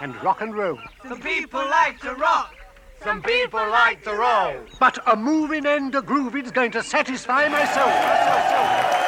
And 0.00 0.20
rock 0.22 0.40
and 0.40 0.54
roll. 0.54 0.78
some 1.08 1.20
people 1.20 1.60
like 1.60 2.00
to 2.00 2.14
rock, 2.14 2.54
some 3.02 3.22
people 3.22 3.60
like 3.70 4.02
to 4.04 4.12
roll. 4.12 4.54
But 4.80 4.98
a 5.06 5.16
moving 5.16 5.64
and 5.66 5.94
a 5.94 6.02
grooving's 6.02 6.50
going 6.50 6.72
to 6.72 6.82
satisfy 6.82 7.48
my 7.48 7.64
soul. 7.66 7.86
My 7.86 8.92
soul. 8.92 9.01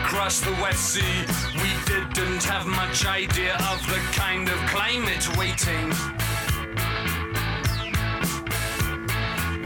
Across 0.00 0.40
the 0.40 0.52
West 0.62 0.94
Sea. 0.94 1.24
We 1.54 1.70
didn't 1.86 2.42
have 2.44 2.66
much 2.66 3.06
idea 3.06 3.54
of 3.70 3.80
the 3.86 4.00
kind 4.12 4.48
of 4.48 4.58
climate 4.68 5.26
waiting. 5.36 5.88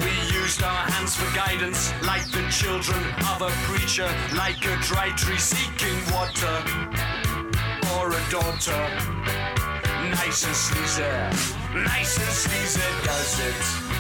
We 0.03 0.13
used 0.35 0.63
our 0.63 0.85
hands 0.91 1.15
for 1.17 1.29
guidance, 1.35 1.93
like 2.03 2.27
the 2.31 2.45
children 2.51 3.03
of 3.33 3.43
a 3.43 3.51
preacher, 3.69 4.09
like 4.35 4.65
a 4.65 4.77
dry 4.83 5.11
tree 5.17 5.39
seeking 5.39 5.99
water, 6.13 6.57
or 7.95 8.11
a 8.11 8.23
daughter. 8.31 8.83
Nice 10.11 10.45
and 10.47 10.57
sleazy, 10.57 11.03
nice 11.75 12.19
and 12.19 12.33
sleazy 12.43 12.81
does 13.05 13.41
it. 13.41 13.96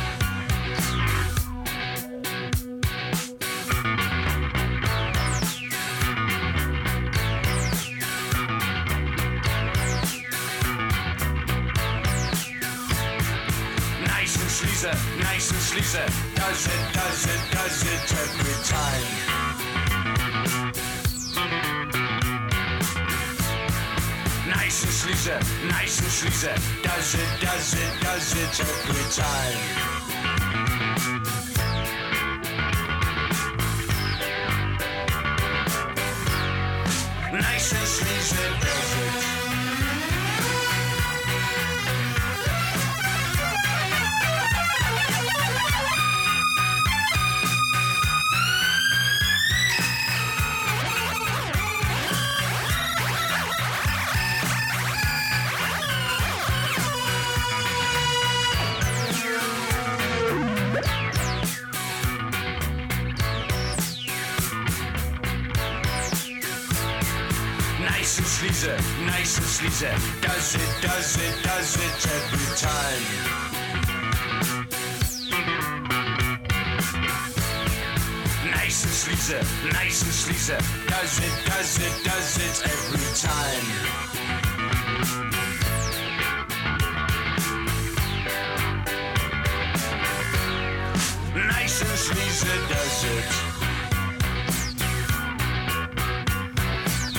Nice 25.68 26.01
and 26.01 26.09
sleazy. 26.09 26.49
Does 26.82 27.14
it, 27.14 27.40
does 27.40 27.74
it, 27.74 28.01
does 28.01 28.32
it 28.36 28.61
every 28.61 29.11
time. 29.12 29.95
Nice 79.72 80.03
and 80.03 80.12
sleazy. 80.12 80.55
Does 80.88 81.18
it, 81.18 81.34
does 81.47 81.78
it, 81.78 82.05
does 82.05 82.36
it 82.47 82.57
every 82.74 83.11
time. 83.28 83.66
Nice 91.49 91.80
and 91.82 91.99
sleazy 92.07 92.57
does 92.72 93.05
it. 93.16 93.30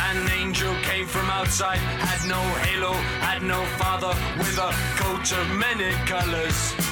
An 0.10 0.30
angel 0.32 0.74
came 0.84 1.08
from 1.08 1.30
outside, 1.30 1.78
had 1.78 2.28
no 2.28 2.42
halo, 2.66 2.94
had 3.28 3.42
no 3.44 3.64
father, 3.78 4.14
with 4.38 4.58
a 4.58 4.72
coat 4.98 5.32
of 5.32 5.46
many 5.58 5.92
colors. 6.06 6.87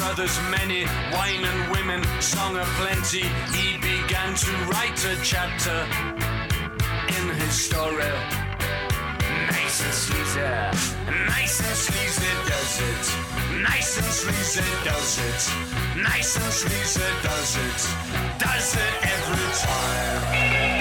Brothers 0.00 0.40
many, 0.50 0.86
wine 1.12 1.44
and 1.44 1.70
women, 1.70 2.00
song 2.20 2.56
of 2.56 2.66
plenty. 2.80 3.24
He 3.56 3.76
began 3.76 4.34
to 4.34 4.52
write 4.70 5.00
a 5.04 5.14
chapter 5.22 5.78
in 7.16 7.24
his 7.40 7.54
story. 7.68 8.12
Nice 9.54 9.78
and 9.84 9.94
sleazy, 10.04 10.40
nice 11.28 11.56
and 11.66 11.76
sleazy 11.86 12.32
does 12.50 12.74
it. 12.90 13.04
Nice 13.68 13.92
and 13.98 14.12
sleazy 14.20 14.68
does 14.88 15.12
it. 15.28 15.42
Nice 16.02 16.32
and 16.36 16.52
sleazy 16.60 17.10
does 17.22 17.52
it. 17.66 17.80
Does 18.38 18.74
it 18.84 18.94
every 19.14 19.50
time. 19.64 20.79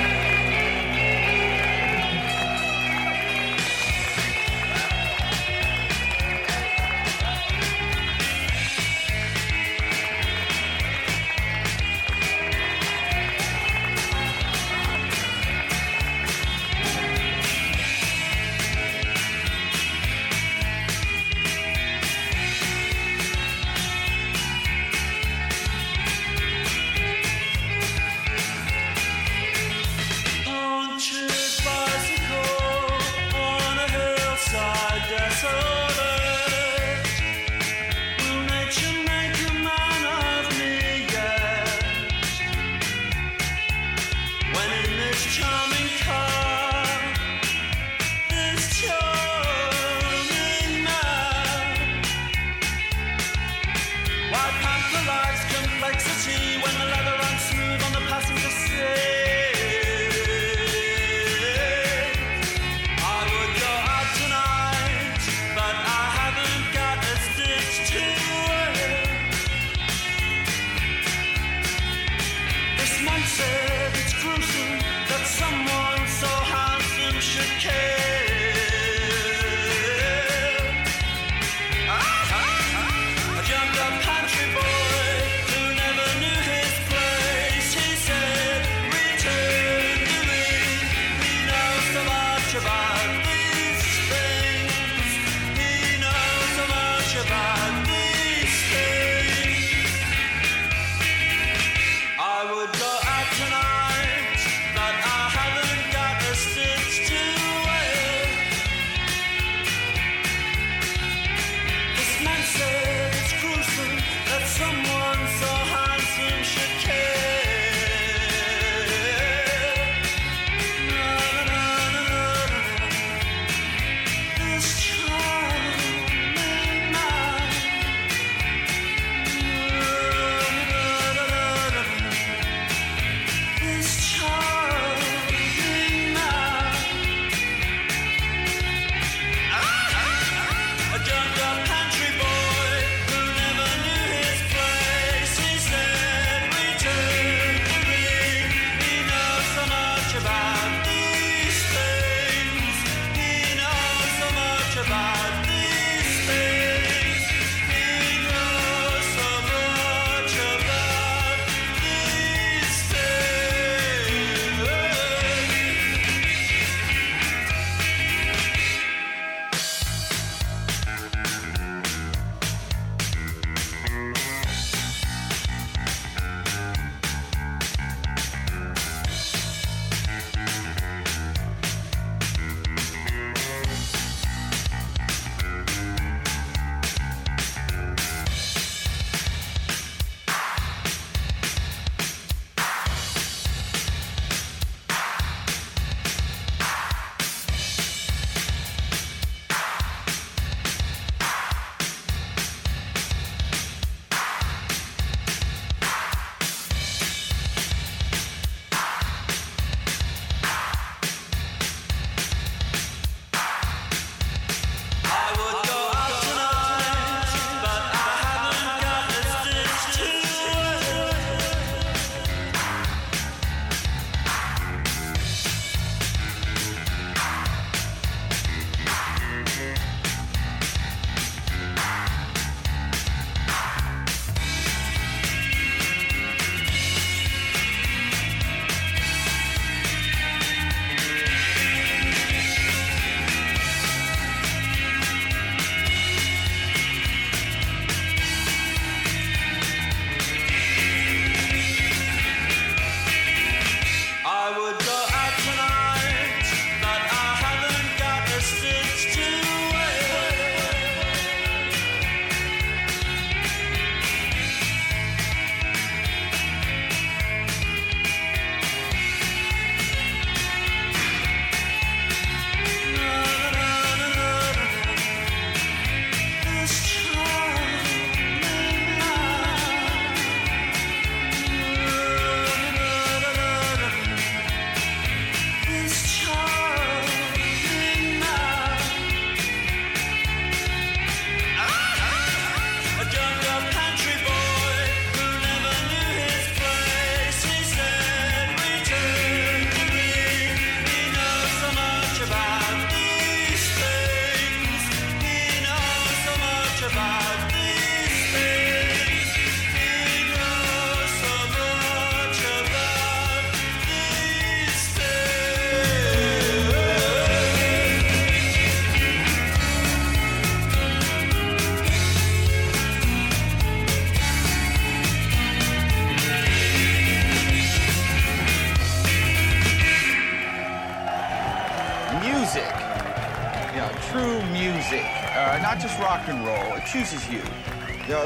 Said 73.00 73.92
it's 73.94 74.14
gruesome 74.22 74.80
that 75.08 75.24
someone 75.26 76.08
so 76.08 76.28
handsome 76.28 77.20
should 77.22 77.60
care. 77.62 77.99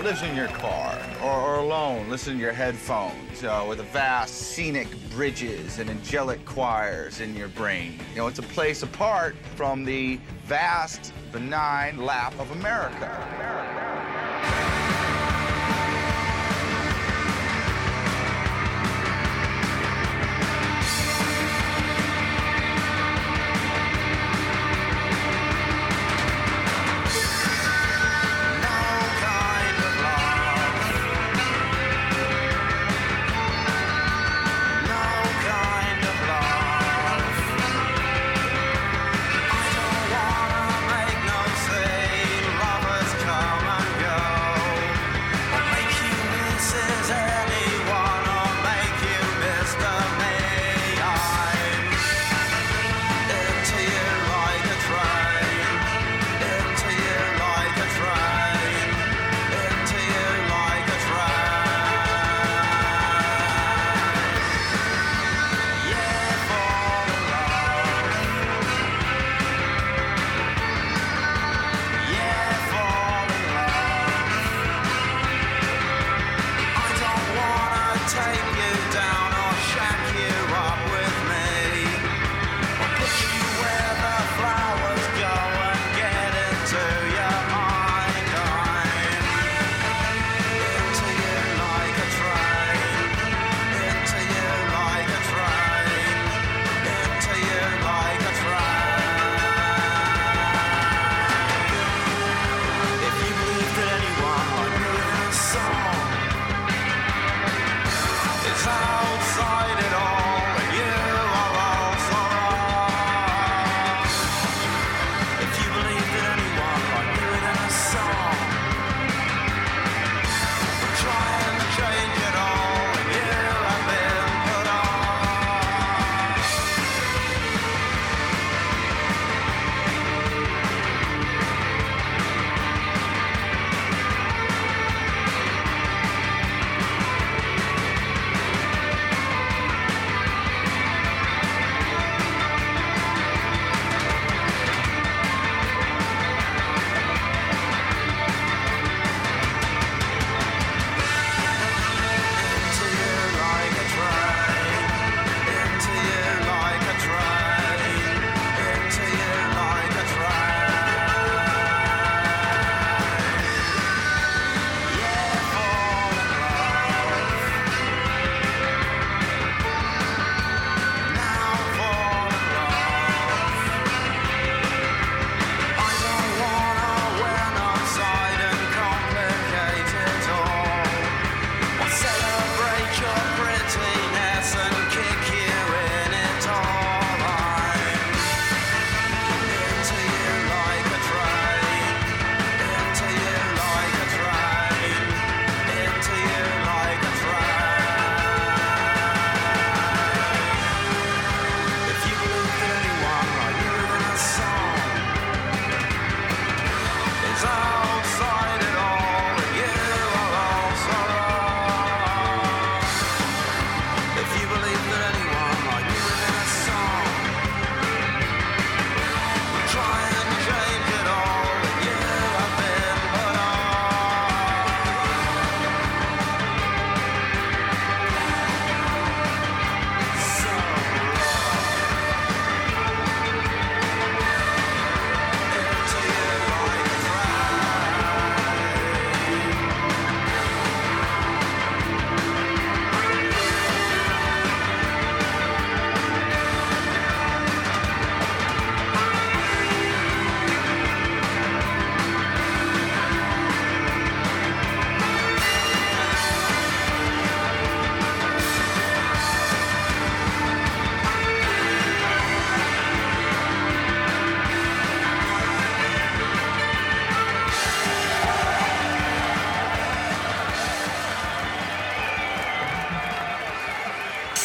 lives 0.03 0.21
in 0.21 0.35
your 0.35 0.49
car 0.49 0.99
or, 1.23 1.31
or 1.31 1.55
alone, 1.59 2.09
listening 2.09 2.35
to 2.35 2.43
your 2.43 2.51
headphones 2.51 3.41
uh, 3.45 3.65
with 3.69 3.77
the 3.77 3.85
vast 3.85 4.35
scenic 4.35 4.89
bridges 5.11 5.79
and 5.79 5.89
angelic 5.89 6.43
choirs 6.43 7.21
in 7.21 7.33
your 7.33 7.47
brain. 7.47 7.97
You 8.11 8.17
know, 8.17 8.27
it's 8.27 8.39
a 8.39 8.43
place 8.43 8.83
apart 8.83 9.33
from 9.55 9.85
the 9.85 10.19
vast, 10.43 11.13
benign 11.31 11.99
lap 11.99 12.37
of 12.37 12.51
America. 12.51 13.07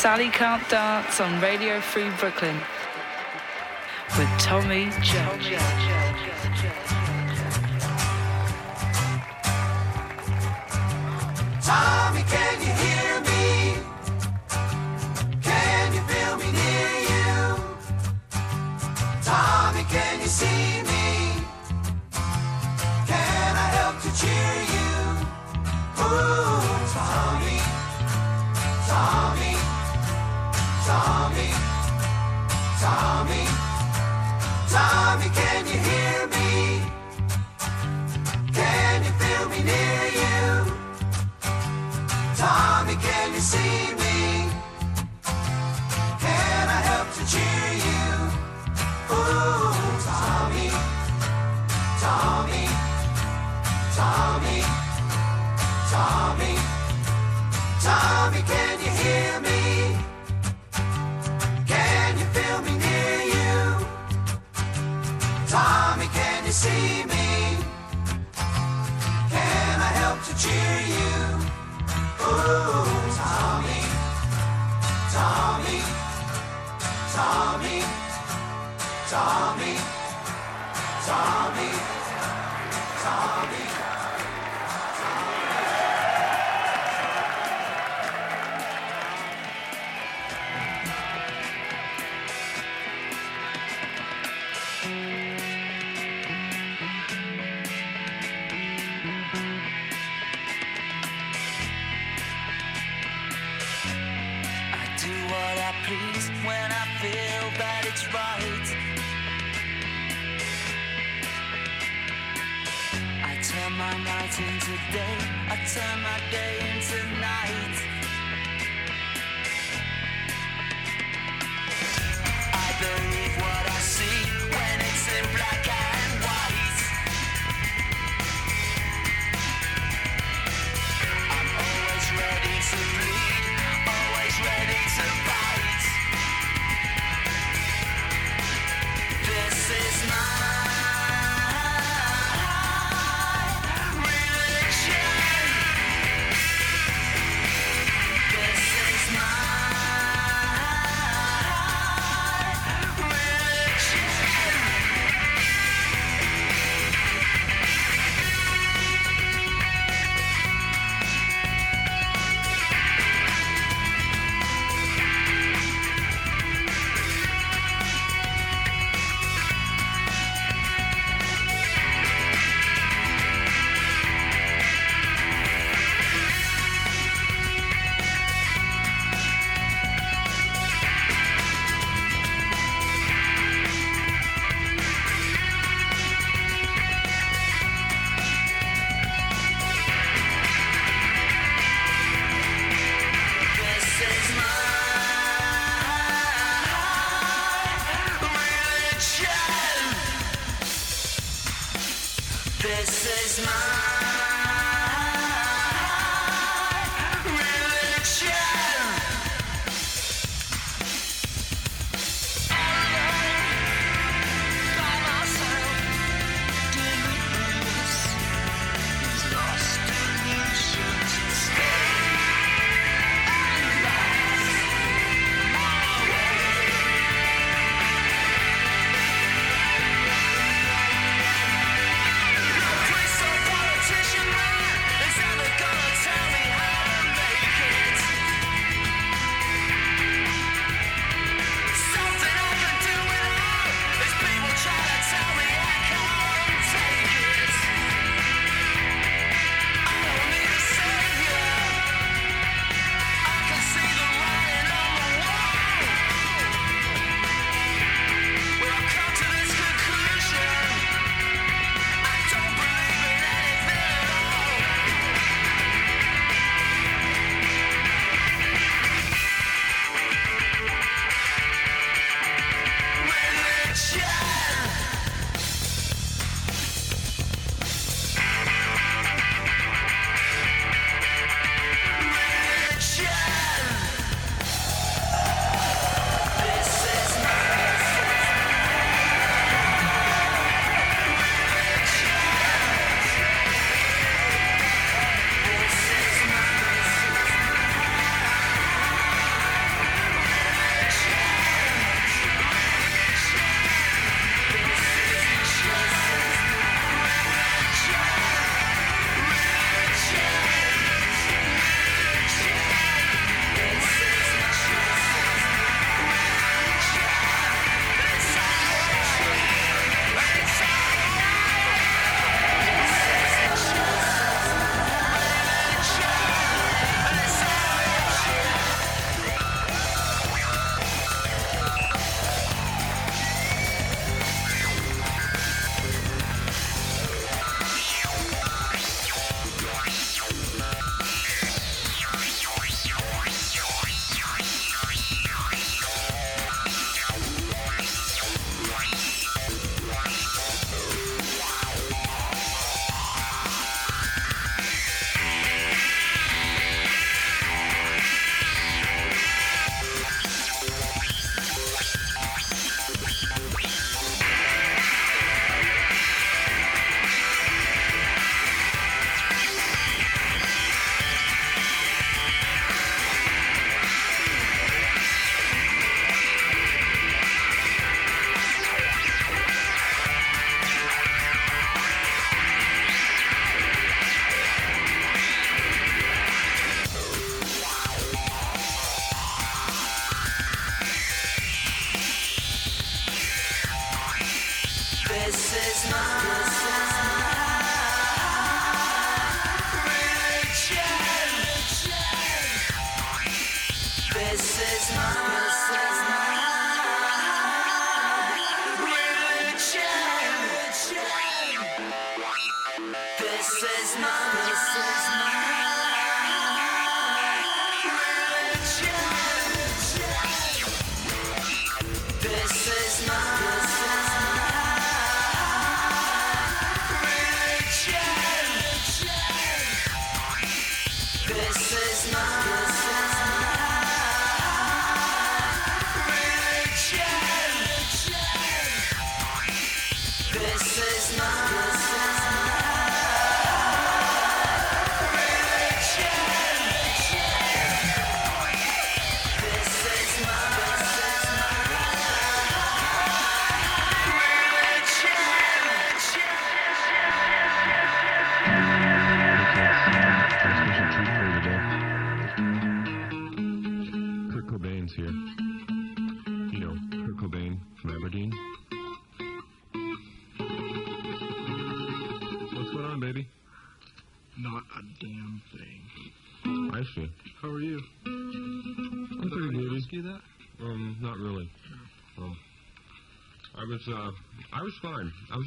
Sally 0.09 0.31
Can't 0.31 0.67
Dance 0.71 1.21
on 1.21 1.39
Radio 1.39 1.83
Free 1.83 2.09
Brooklyn 2.19 2.57
with 4.17 4.27
Tommy 4.39 4.89
Judge. 5.03 5.88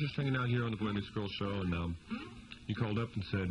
Just 0.02 0.16
hanging 0.16 0.36
out 0.36 0.48
here 0.50 0.66
on 0.66 0.72
the 0.72 0.78
Boy 0.78 0.92
Meets 0.92 1.10
Girl 1.14 1.28
show, 1.38 1.62
and 1.62 1.74
um, 1.76 1.96
you 2.66 2.76
called 2.76 2.98
up 2.98 3.10
and 3.14 3.24
said, 3.30 3.48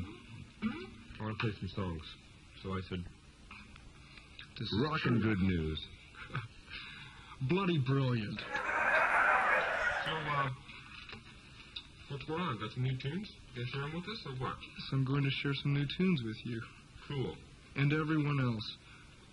"I 1.21 1.23
want 1.25 1.39
to 1.39 1.47
play 1.47 1.55
some 1.61 1.69
songs." 1.77 2.03
So 2.63 2.73
I 2.73 2.81
said, 2.91 3.05
This 4.59 4.67
is 4.67 4.81
"Rockin' 4.83 5.21
true. 5.21 5.35
good 5.35 5.41
news." 5.43 5.79
Bloody 7.49 7.79
brilliant. 7.79 8.39
So, 10.05 10.13
uh, 10.13 10.49
what's 12.09 12.25
going 12.25 12.41
on? 12.43 12.59
Got 12.59 12.73
some 12.75 12.83
new 12.83 12.99
tunes? 12.99 13.31
You 13.55 13.63
gonna 13.63 13.71
share 13.71 13.83
them 13.83 13.95
with 13.95 14.05
us, 14.11 14.21
or 14.27 14.33
what? 14.45 14.57
So 14.91 14.97
I'm 14.97 15.05
going 15.05 15.23
to 15.23 15.31
share 15.31 15.55
some 15.63 15.73
new 15.73 15.87
tunes 15.97 16.23
with 16.25 16.37
you. 16.45 16.61
Cool. 17.09 17.37
And 17.77 17.93
everyone 17.93 18.41
else. 18.41 18.77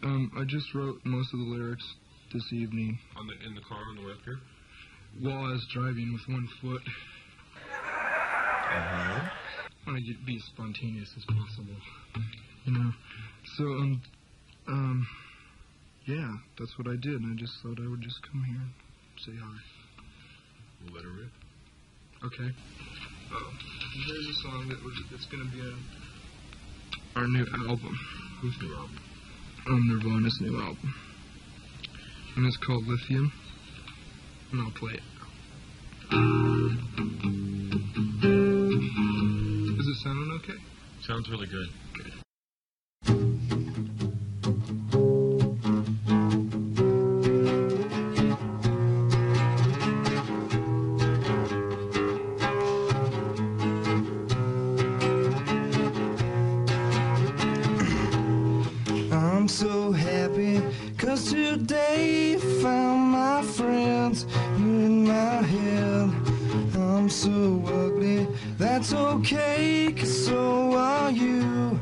Um, 0.03 0.31
I 0.37 0.43
just 0.45 0.71
wrote 0.75 1.01
most 1.03 1.33
of 1.33 1.39
the 1.39 1.45
lyrics 1.45 1.83
this 2.31 2.43
evening 2.53 2.99
On 3.17 3.25
the 3.25 3.33
in 3.47 3.55
the 3.55 3.61
car 3.61 3.79
on 3.89 3.95
the 3.95 4.05
way 4.05 4.11
up 4.13 4.19
here. 4.23 4.37
While 5.21 5.45
I 5.45 5.51
was 5.51 5.65
driving 5.73 6.13
with 6.13 6.27
one 6.27 6.47
foot. 6.61 6.81
Uh-huh. 8.69 9.29
I 9.87 9.91
want 9.91 10.05
to 10.05 10.25
be 10.25 10.35
as 10.35 10.43
spontaneous 10.53 11.09
as 11.17 11.25
possible. 11.25 11.75
You 12.65 12.73
know. 12.73 12.91
So 13.57 13.63
um 13.63 14.01
um 14.67 15.07
yeah, 16.05 16.31
that's 16.59 16.77
what 16.77 16.87
I 16.87 16.95
did, 17.01 17.21
I 17.23 17.35
just 17.35 17.53
thought 17.61 17.79
I 17.79 17.87
would 17.87 18.01
just 18.01 18.21
come 18.31 18.43
here 18.43 18.61
and 18.61 18.71
say 19.25 19.33
hi. 19.41 19.57
We'll 20.83 20.95
let 20.95 21.03
her 21.03 21.11
rip. 21.11 21.31
Okay. 22.25 22.49
Oh, 23.33 23.51
here's 24.07 24.27
a 24.27 24.33
song 24.43 24.67
that 24.69 24.83
was 24.83 24.93
it's 25.13 25.25
gonna 25.25 25.49
be 25.51 25.61
a 25.61 25.73
our 27.19 27.27
new 27.27 27.45
album. 27.67 27.97
Whose 28.41 28.55
new 28.61 28.75
album? 28.75 28.99
Um, 29.67 29.87
Nirvana's 29.89 30.37
new 30.39 30.61
album, 30.61 30.93
and 32.35 32.45
it's 32.45 32.57
called 32.57 32.85
Lithium. 32.87 33.31
And 34.51 34.61
I'll 34.61 34.71
play 34.71 34.93
it. 34.93 35.01
Is 39.79 39.87
it 39.87 39.95
sounding 40.03 40.31
okay? 40.37 40.53
Sounds 41.01 41.29
really 41.29 41.47
good. 41.47 41.67
I'm 59.11 59.47
so 59.49 59.91
happy 59.91 60.61
cause 60.97 61.31
today 61.31 61.86
so 67.27 67.61
ugly, 67.67 68.25
that's 68.57 68.93
okay, 68.93 69.93
cause 69.97 70.25
so 70.25 70.73
are 70.77 71.11
you. 71.11 71.77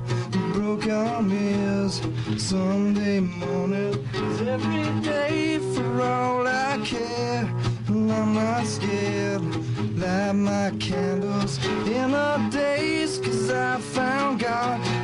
Broke 0.53 0.87
arm 0.87 1.31
is 1.31 2.01
Sunday 2.37 3.19
morning, 3.19 3.93
is 4.13 4.41
every 4.41 4.89
day 5.01 5.59
for 5.75 6.01
all 6.01 6.47
I 6.47 6.79
care. 6.83 7.47
And 7.87 8.11
I'm 8.11 8.33
not 8.33 8.65
scared, 8.65 9.43
light 9.99 10.31
my 10.33 10.71
candles 10.79 11.63
in 11.85 12.11
a 12.13 12.49
daze, 12.51 13.19
cause 13.19 13.51
I 13.51 13.77
found 13.77 14.39
God. 14.39 14.94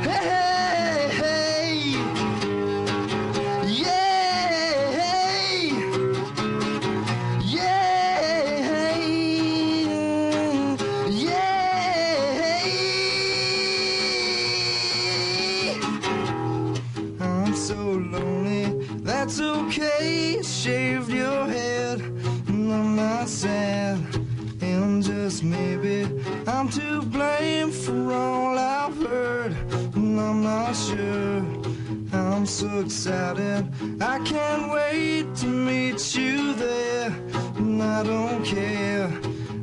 So 33.02 33.10
excited, 33.10 33.68
I 34.00 34.18
can't 34.20 34.70
wait 34.70 35.34
to 35.36 35.46
meet 35.46 36.14
you 36.14 36.54
there. 36.54 37.08
And 37.56 37.82
I 37.82 38.04
don't 38.04 38.44
care, 38.44 39.10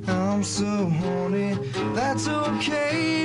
I'm 0.08 0.44
so 0.44 0.66
horny, 0.66 1.54
that's 1.94 2.28
okay. 2.28 3.19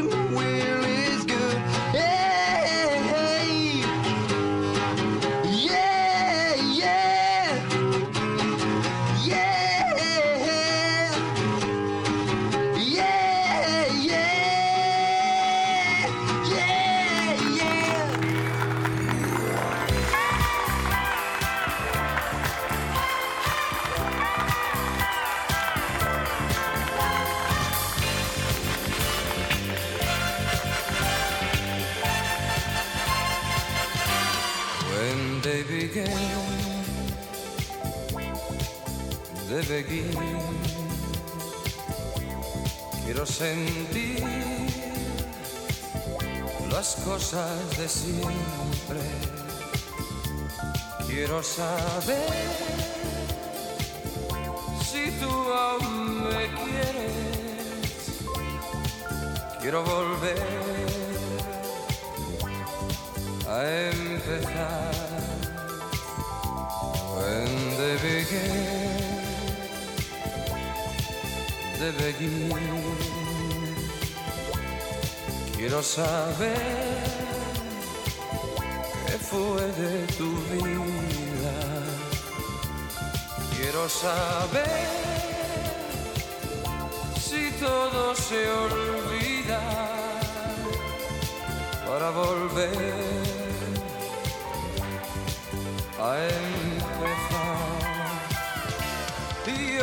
Cosas 47.15 47.79
de 47.79 47.89
siempre. 47.89 49.03
Quiero 51.07 51.43
saber 51.45 52.29
si 54.89 55.13
tú 55.21 55.31
aún 55.31 56.25
me 56.25 56.45
quieres 56.61 57.15
quiero 59.61 59.85
volver 59.85 60.43
a 63.49 63.59
empezar. 63.93 64.95
When 67.17 67.51
they 67.79 67.97
begin, 68.09 68.65
they 71.79 71.93
begin. 72.13 73.14
Quiero 75.67 75.83
saber 75.83 76.59
qué 79.07 79.17
fue 79.19 79.63
de 79.83 80.07
tu 80.19 80.31
vida. 80.53 81.57
Quiero 83.57 83.89
saber 83.89 84.87
si 87.19 87.51
todo 87.53 88.15
se 88.15 88.47
olvida 88.47 89.63
para 91.89 92.11
volver 92.11 92.95
a 95.99 96.11
empezar. 96.27 97.65
Y 99.47 99.81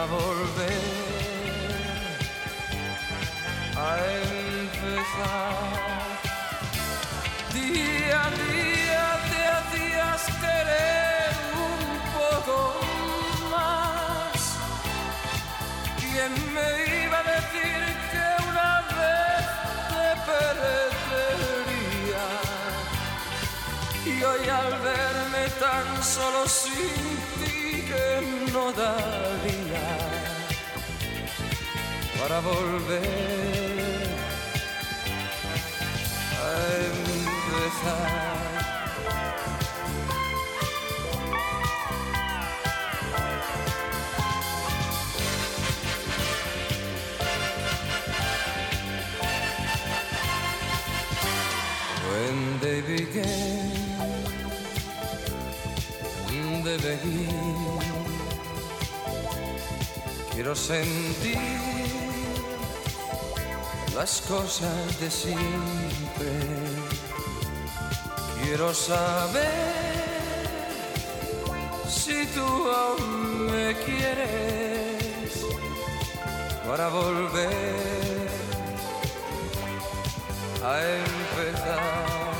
para 0.00 0.12
volver 0.12 0.80
a 3.76 3.98
empezar. 4.62 5.60
Día 7.52 8.18
a 8.24 8.30
día 8.30 9.06
te 9.30 9.40
hacías 9.56 10.22
querer 10.44 11.34
un 11.68 11.84
poco 12.18 12.56
más. 13.50 14.38
¿Quién 16.00 16.32
me 16.54 16.68
iba 17.04 17.18
a 17.18 17.24
decir 17.34 17.82
que 18.12 18.24
una 18.48 18.72
vez 18.98 19.46
te 19.92 20.08
perdería? 20.30 22.26
Y 24.06 24.08
hoy 24.22 24.44
al 24.48 24.72
verme 24.80 25.44
tan 25.58 25.86
solo 26.02 26.40
sin 26.48 27.02
ti 27.44 27.84
que 27.88 28.06
no 28.52 28.64
daría 28.72 29.59
para 32.20 32.40
volver 32.40 33.02
a 36.38 36.52
empezar. 36.90 38.30
When 52.10 52.36
they 52.60 52.80
began, 52.82 53.70
they 56.64 56.76
begin. 56.76 57.70
Quiero 60.32 60.54
sentir 60.54 62.09
las 64.00 64.22
cosas 64.22 64.98
de 64.98 65.10
siempre. 65.10 66.32
Quiero 68.40 68.72
saber 68.72 69.50
si 71.86 72.24
tú 72.34 72.48
aún 72.80 73.50
me 73.52 73.74
quieres 73.84 75.44
para 76.66 76.88
volver 76.88 78.28
a 80.64 80.74
empezar. 81.04 82.30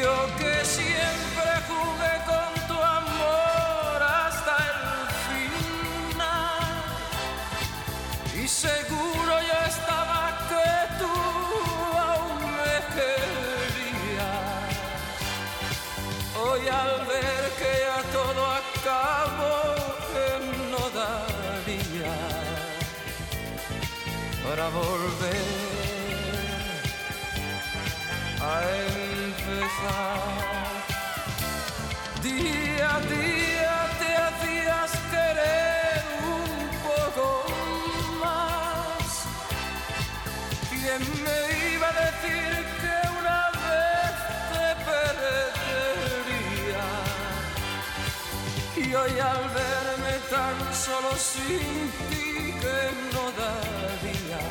Yo 0.00 0.16
que 0.38 0.64
siempre 0.64 1.23
para 24.54 24.68
volver 24.68 25.34
a 28.40 28.62
empezar. 29.26 30.70
Día 32.22 32.88
a 32.94 33.00
día 33.00 33.76
te 34.00 34.10
hacías 34.24 34.92
querer 35.10 36.02
un 36.38 36.52
poco 36.88 37.26
más. 38.22 39.06
¿Quién 40.70 41.02
me 41.24 41.38
iba 41.74 41.88
a 41.88 41.94
decir 42.04 42.54
que 42.80 42.94
una 43.20 43.42
vez 43.64 44.14
te 44.52 44.66
perdería? 44.88 46.86
Y 48.76 48.86
hoy 48.94 49.14
al 49.18 49.42
verme 49.58 50.14
tan 50.30 50.56
solo 50.72 51.10
sin 51.16 51.90
ti 52.08 52.33
no 53.14 53.24
daría 53.40 54.42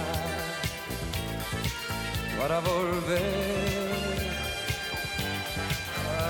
para 2.39 2.59
volver 2.59 3.93
a 6.09 6.21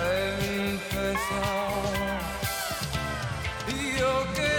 empezar. 0.70 1.84
Yo 3.98 4.14
que 4.36 4.53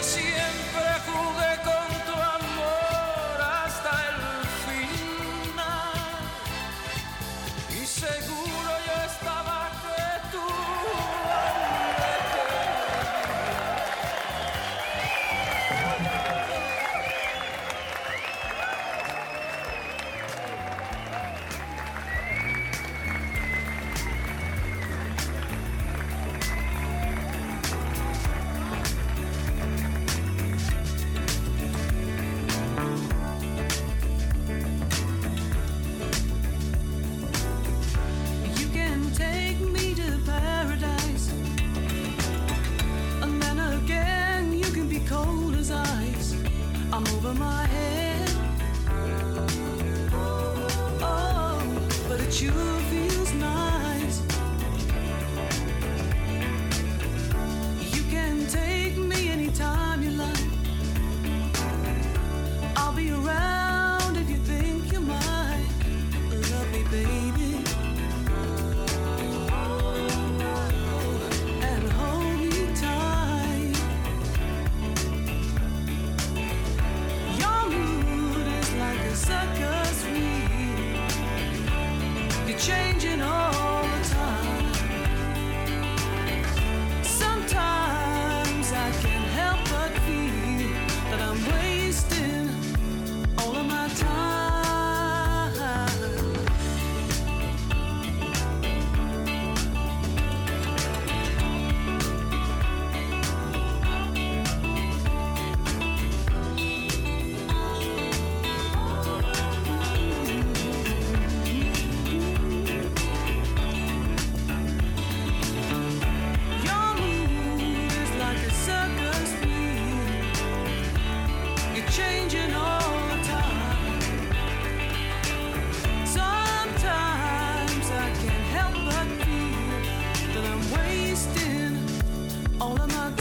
olamaz 132.74 133.13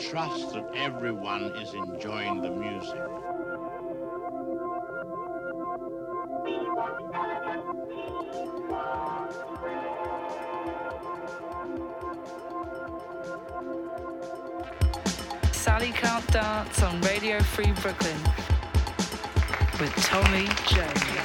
trust 0.00 0.54
that 0.54 0.66
everyone 0.74 1.52
is 1.56 1.74
enjoying 1.74 2.40
the 2.40 2.50
music. 2.50 3.00
Sally 15.52 15.92
Can't 15.92 16.26
Dance 16.28 16.82
on 16.82 17.00
Radio 17.02 17.40
Free 17.40 17.72
Brooklyn 17.72 18.16
with 19.78 19.94
Tommy 19.96 20.48
Jones. 20.66 21.19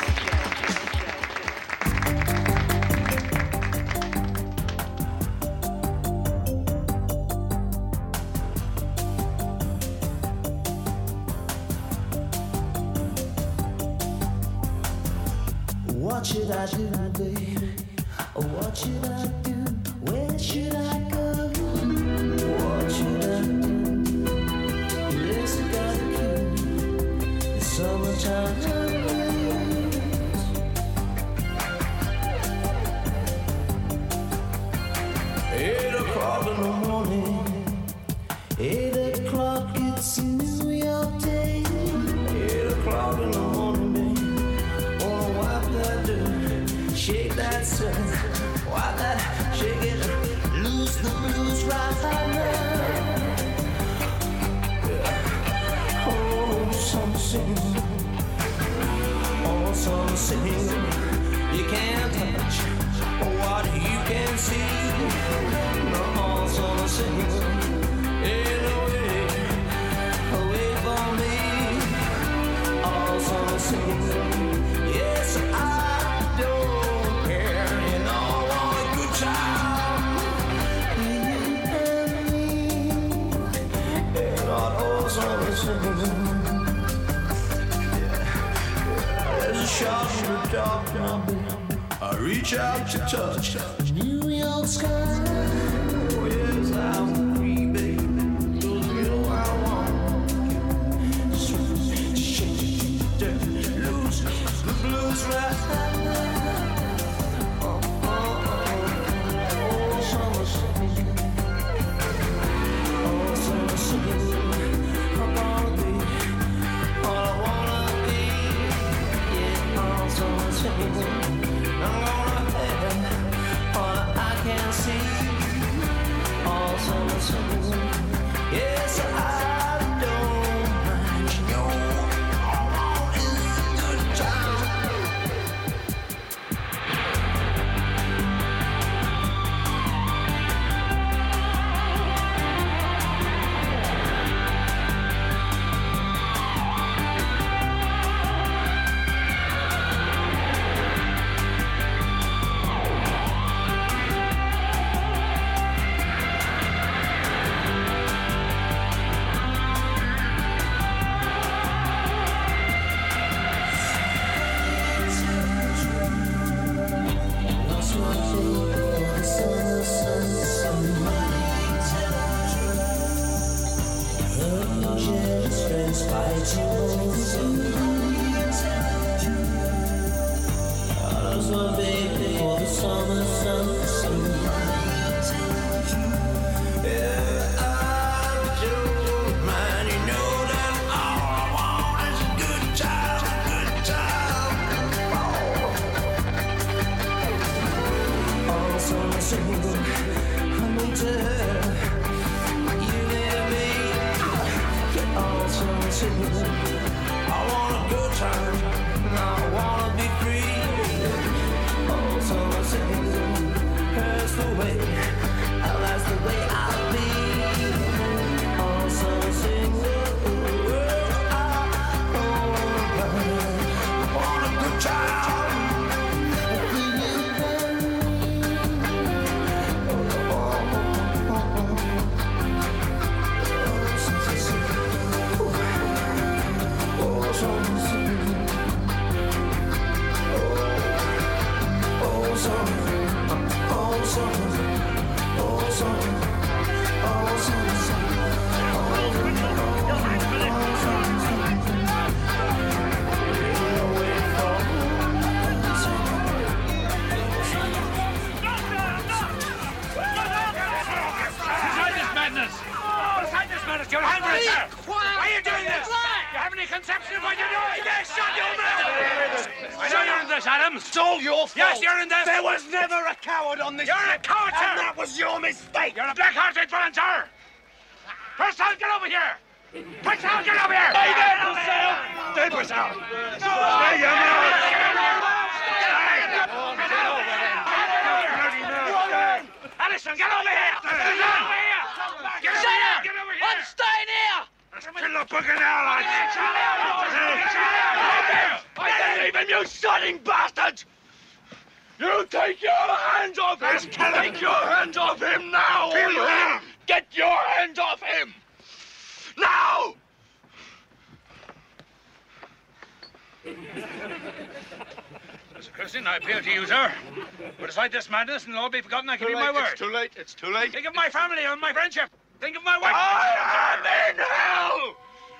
Madness 318.16 318.46
and 318.46 318.56
all 318.56 318.70
be 318.70 318.80
forgotten, 318.80 319.10
I 319.10 319.18
give 319.18 319.30
you 319.30 319.36
my 319.36 319.52
word. 319.52 319.66
It's 319.72 319.80
too 319.80 319.92
late. 319.92 320.12
It's 320.16 320.34
too 320.34 320.48
late. 320.48 320.72
Think 320.72 320.88
of 320.88 320.96
my 320.96 321.10
family 321.10 321.44
and 321.44 321.60
my 321.60 321.74
friendship. 321.74 322.10
Think 322.40 322.56
of 322.56 322.64
my 322.64 322.78
wife. 322.78 322.94
I 322.96 323.76
am 323.76 324.16
in 324.16 324.24
hell! 324.32 324.96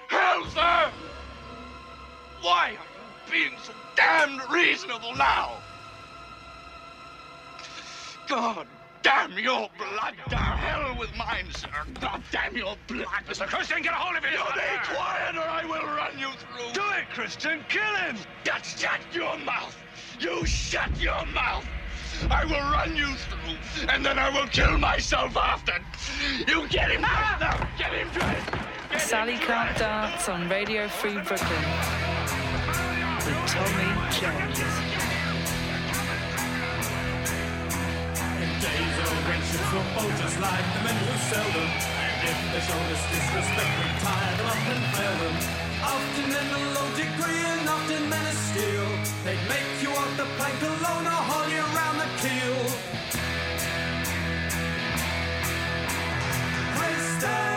Hell, 0.10 0.46
sir! 0.50 0.92
Why 2.42 2.72
are 2.72 2.72
you 2.72 3.32
being 3.32 3.58
so 3.64 3.72
damned 3.96 4.42
reasonable 4.52 5.16
now? 5.16 5.54
God 8.28 8.68
damn 9.04 9.40
your 9.40 9.70
blood 9.78 10.16
to 10.30 10.36
hell 10.36 10.98
with 11.00 11.16
mine, 11.16 11.48
sir. 11.56 11.70
God 12.02 12.22
damn 12.30 12.58
your 12.58 12.76
blood. 12.88 13.08
Mr. 13.26 13.48
Christian, 13.48 13.84
get 13.84 13.94
a 13.94 13.96
hold 13.96 14.18
of 14.18 14.26
it. 14.26 14.34
You 14.34 14.40
be 14.54 14.96
quiet 14.96 15.36
or 15.38 15.48
I 15.48 15.64
will 15.64 15.86
run 15.96 16.20
you 16.20 16.32
through. 16.34 16.74
Do 16.74 16.84
it, 17.00 17.10
Christian. 17.10 17.64
Kill 17.70 17.96
him. 18.08 18.18
Just 18.44 18.80
shut 18.80 19.00
your 19.14 19.38
mouth. 19.40 19.82
You 20.20 20.46
shut 20.46 20.90
your 21.00 21.26
mouth. 21.28 21.70
I 22.30 22.46
will 22.46 22.66
run 22.72 22.96
you 22.96 23.14
through, 23.16 23.88
and 23.90 24.06
then 24.06 24.18
I 24.18 24.30
will 24.30 24.48
kill 24.48 24.78
myself 24.78 25.36
after. 25.38 25.74
You 26.48 26.68
get 26.68 26.92
him 26.92 27.02
dressed 27.02 27.14
ah! 27.14 27.38
now. 27.40 27.68
Get 27.78 27.94
him 27.94 28.10
dressed. 28.10 29.08
Sally 29.08 29.38
Can't 29.38 29.78
Dance 29.78 30.30
on 30.30 30.50
Radio 30.50 30.88
Free 30.88 31.14
Brooklyn 31.14 31.66
with 33.26 33.42
Tommy 33.52 33.90
Jones. 34.16 34.60
Days 38.62 38.98
old 38.98 39.22
friendships 39.28 39.70
were 39.74 40.18
just 40.18 40.40
like 40.40 40.66
the 40.74 40.82
men 40.88 40.96
who 40.96 41.18
sell 41.30 41.50
them. 41.54 41.70
And 41.70 42.18
if 42.24 42.40
they 42.50 42.62
showed 42.66 42.90
us 42.96 43.04
disrespect, 43.12 43.72
we 43.78 43.88
tie 44.02 44.34
them 44.38 44.48
up 44.48 44.64
and 44.74 44.84
fail 44.96 45.16
them. 45.22 45.36
Often 45.84 46.30
in 46.34 46.48
a 46.50 46.62
low 46.74 46.90
degree 46.96 47.44
and 47.46 47.70
often 47.70 48.10
men 48.10 48.26
of 48.26 48.38
steel. 48.48 48.88
They'd 49.26 49.44
make 49.50 49.70
you 49.84 49.92
walk 49.92 50.10
the 50.18 50.26
plank 50.38 50.62
alone 50.64 51.06
or 51.06 51.22
haul 52.18 52.76
you 57.22 57.55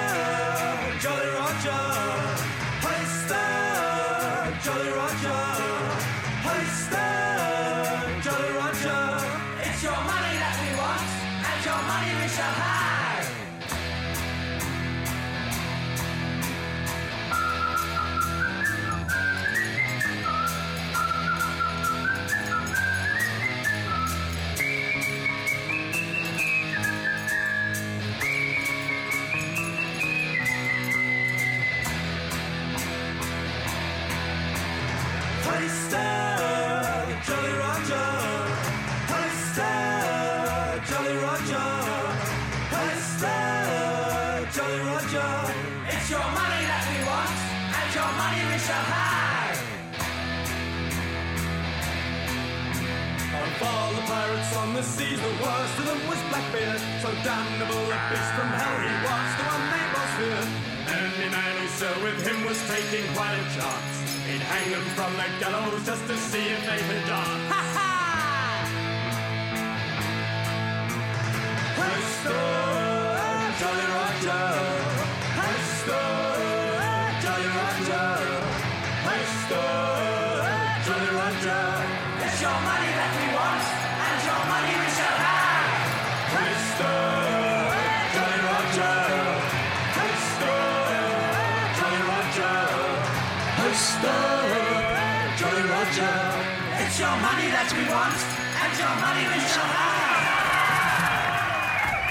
So 57.00 57.14
damnable 57.22 57.86
a 57.86 57.98
beast 58.10 58.32
from 58.34 58.50
hell, 58.58 58.76
he 58.82 58.90
was 59.06 59.30
the 59.38 59.44
one 59.46 59.64
they 59.70 59.86
most 59.94 60.14
feared. 60.18 60.50
Any 60.90 61.30
man 61.30 61.52
who 61.62 61.68
sailed 61.68 62.02
with 62.02 62.26
him 62.26 62.44
was 62.44 62.58
taking 62.66 63.06
quite 63.14 63.38
a 63.38 63.46
chance. 63.54 63.94
He'd 64.26 64.42
hang 64.42 64.72
them 64.72 64.82
from 64.98 65.12
the 65.14 65.28
gallows 65.38 65.86
just 65.86 66.04
to 66.08 66.16
see 66.16 66.42
if 66.50 66.60
they 66.66 66.78
could 66.88 67.06
dance. 67.06 67.52
Ha 67.54 67.62
ha! 67.76 67.88
Presto, 71.78 72.34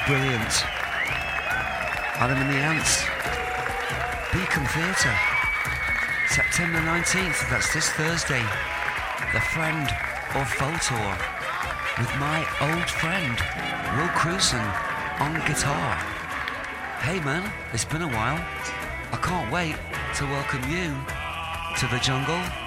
Brilliant. 0.07 0.63
Adam 2.15 2.37
and 2.37 2.49
the 2.49 2.55
Ants. 2.55 3.03
Beacon 4.31 4.65
Theatre. 4.67 5.17
September 6.29 6.79
19th, 6.79 7.49
that's 7.49 7.73
this 7.73 7.89
Thursday. 7.89 8.41
The 9.33 9.41
Friend 9.51 9.83
or 10.33 10.45
Foe 10.45 10.77
Tour. 10.79 11.17
With 11.99 12.09
my 12.21 12.39
old 12.61 12.89
friend, 12.89 13.35
Will 13.97 14.07
Crewdson, 14.15 14.63
on 15.19 15.33
guitar. 15.45 15.95
Hey 17.03 17.19
man, 17.19 17.51
it's 17.73 17.83
been 17.83 18.03
a 18.03 18.07
while. 18.07 18.39
I 19.11 19.17
can't 19.17 19.51
wait 19.51 19.75
to 20.15 20.25
welcome 20.25 20.63
you 20.71 20.95
to 21.79 21.87
the 21.87 21.99
jungle. 21.99 22.66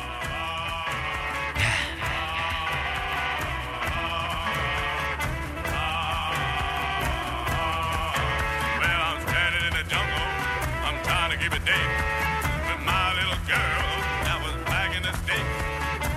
Girl 13.51 14.47
was 14.47 14.55
back 14.71 14.95
in 14.95 15.03
the. 15.03 15.11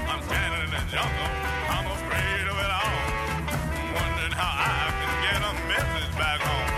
I'm 0.06 0.22
standing 0.30 0.62
in 0.66 0.70
the 0.70 0.84
jungle. 0.86 1.32
I'm 1.66 1.88
afraid 1.90 2.46
of 2.46 2.58
it 2.62 2.72
all. 2.78 3.02
I'm 3.50 3.90
wondering 3.98 4.36
how 4.38 4.54
I 4.54 4.94
can 4.94 5.14
get 5.26 5.42
a 5.42 5.54
message 5.66 6.14
back 6.14 6.40
home. 6.46 6.70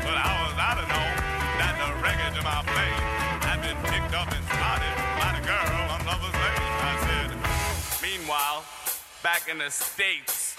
But 0.00 0.16
I 0.16 0.32
was 0.40 0.56
out 0.56 0.76
to 0.80 0.86
know 0.88 1.08
that 1.60 1.74
the 1.76 1.88
wreckage 2.00 2.36
of 2.40 2.44
my 2.48 2.64
plane 2.64 3.00
had 3.44 3.60
been 3.60 3.76
picked 3.92 4.14
up 4.16 4.32
and 4.32 4.44
spotted 4.48 4.94
by 5.20 5.36
the 5.36 5.44
girl 5.44 5.68
on 5.92 6.00
Lover's. 6.08 6.32
I 6.32 6.96
said, 7.04 7.28
meanwhile, 8.00 8.64
back 9.22 9.48
in 9.52 9.58
the 9.58 9.70
States. 9.70 10.56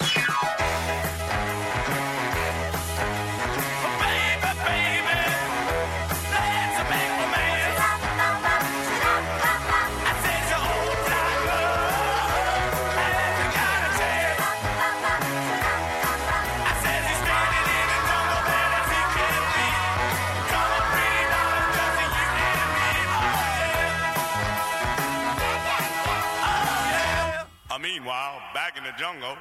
In 28.76 28.84
the 28.84 28.92
jungle. 28.98 29.36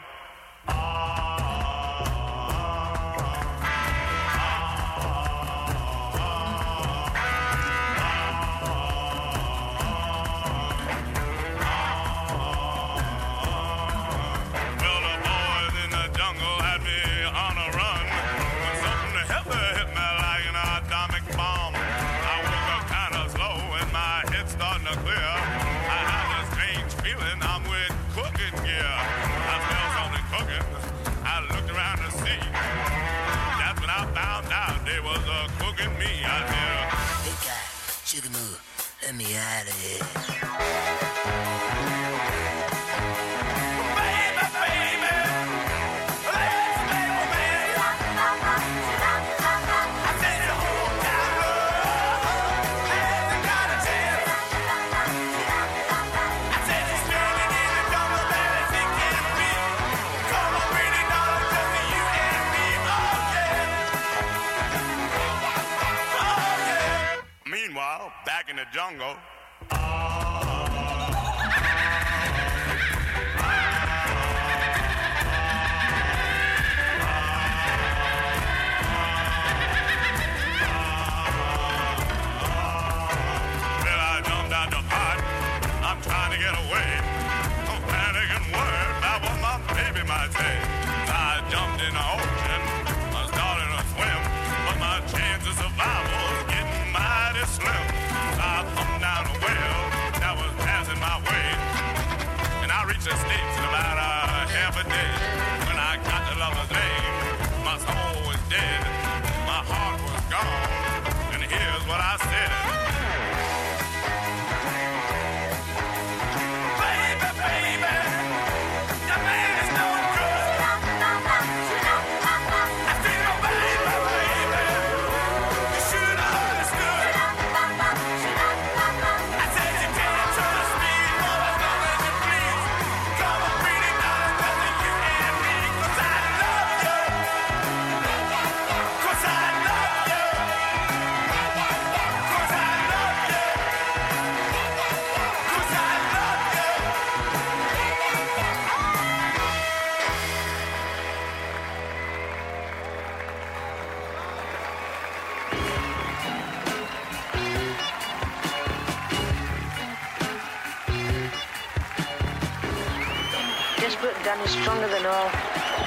Stronger 164.52 164.88
than 164.88 165.06
all, 165.06 165.30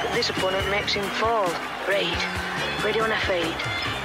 but 0.01 0.13
this 0.13 0.29
opponent 0.29 0.69
makes 0.69 0.93
him 0.93 1.05
fall. 1.21 1.45
Right, 1.87 2.17
ready 2.83 2.99
on 2.99 3.11
a 3.11 3.19
fade. 3.19 3.55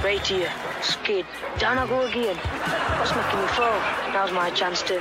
Right 0.04 0.24
here, 0.26 0.52
skid. 0.82 1.26
Down 1.58 1.78
I 1.78 1.86
go 1.86 2.02
again. 2.02 2.36
What's 2.98 3.14
making 3.14 3.40
me 3.40 3.46
fall? 3.48 3.80
Now's 4.12 4.32
my 4.32 4.50
chance 4.50 4.82
to 4.82 5.00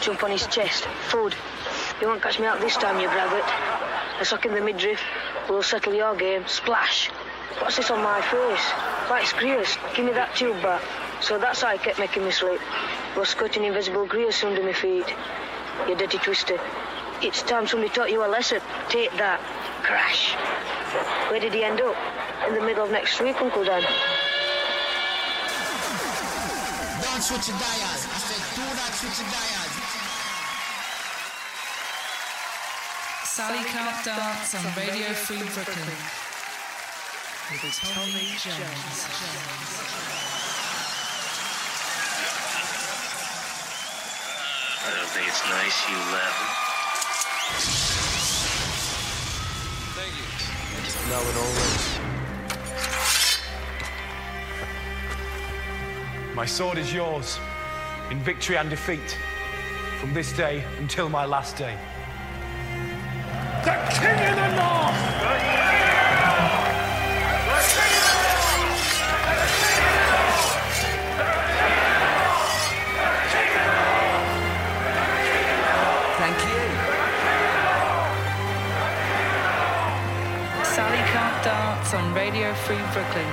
jump 0.00 0.22
on 0.22 0.30
his 0.30 0.46
chest. 0.46 0.84
Food. 1.08 1.34
You 2.00 2.08
won't 2.08 2.22
catch 2.22 2.38
me 2.38 2.46
out 2.46 2.60
this 2.60 2.76
time, 2.76 3.00
you 3.00 3.08
braggart. 3.08 3.44
A 4.20 4.24
sock 4.24 4.46
in 4.46 4.54
the 4.54 4.60
midriff 4.60 5.00
will 5.48 5.62
settle 5.62 5.94
your 5.94 6.14
game. 6.16 6.46
Splash. 6.46 7.10
What's 7.60 7.76
this 7.76 7.90
on 7.90 8.02
my 8.02 8.20
face? 8.20 9.10
Like 9.10 9.26
screws. 9.26 9.76
Give 9.94 10.06
me 10.06 10.12
that 10.12 10.34
tube 10.34 10.60
back. 10.62 10.82
So 11.20 11.38
that's 11.38 11.62
how 11.62 11.68
I 11.68 11.78
kept 11.78 11.98
making 11.98 12.24
me 12.24 12.30
slip. 12.30 12.60
Was 13.16 13.28
squirting 13.28 13.64
invisible 13.64 14.06
grease 14.06 14.42
under 14.44 14.62
my 14.62 14.72
feet. 14.72 15.06
You 15.88 15.96
dirty 15.96 16.18
twister. 16.18 16.60
It's 17.22 17.42
time 17.42 17.66
somebody 17.66 17.92
taught 17.92 18.10
you 18.10 18.24
a 18.24 18.28
lesson. 18.28 18.60
Take 18.94 19.10
that. 19.18 19.42
Crash. 19.82 20.38
Where 21.26 21.42
did 21.42 21.50
he 21.52 21.64
end 21.64 21.80
up? 21.82 21.96
In 22.46 22.54
the 22.54 22.62
middle 22.62 22.84
of 22.84 22.92
next 22.92 23.18
week, 23.18 23.34
Uncle 23.42 23.64
Dan. 23.64 23.82
Don't 27.02 27.18
switch 27.18 27.50
your 27.50 27.58
dial. 27.58 27.90
I 27.90 28.18
said, 28.22 28.38
do 28.54 28.62
not 28.62 28.94
switch 28.94 29.18
your 29.18 29.26
dial. 29.34 29.66
Sally 33.26 33.66
Can't 33.66 33.98
Dance 34.06 34.54
on 34.54 34.62
Radio 34.78 35.10
Free 35.10 35.42
Brooklyn. 35.42 35.98
With 37.50 37.74
Tommy 37.90 38.30
Jones. 38.38 39.10
I 44.86 44.88
don't 44.94 45.10
think 45.10 45.26
it's 45.26 45.42
nice 45.50 45.82
you 45.90 45.98
laughing. 46.14 48.22
Now. 51.10 51.22
My 56.34 56.46
sword 56.46 56.78
is 56.78 56.92
yours, 56.92 57.38
in 58.10 58.18
victory 58.20 58.56
and 58.56 58.68
defeat, 58.68 59.16
from 60.00 60.12
this 60.12 60.32
day 60.32 60.64
until 60.78 61.08
my 61.08 61.24
last 61.24 61.56
day. 61.56 61.78
Free 82.66 82.76
Brooklyn. 82.94 83.30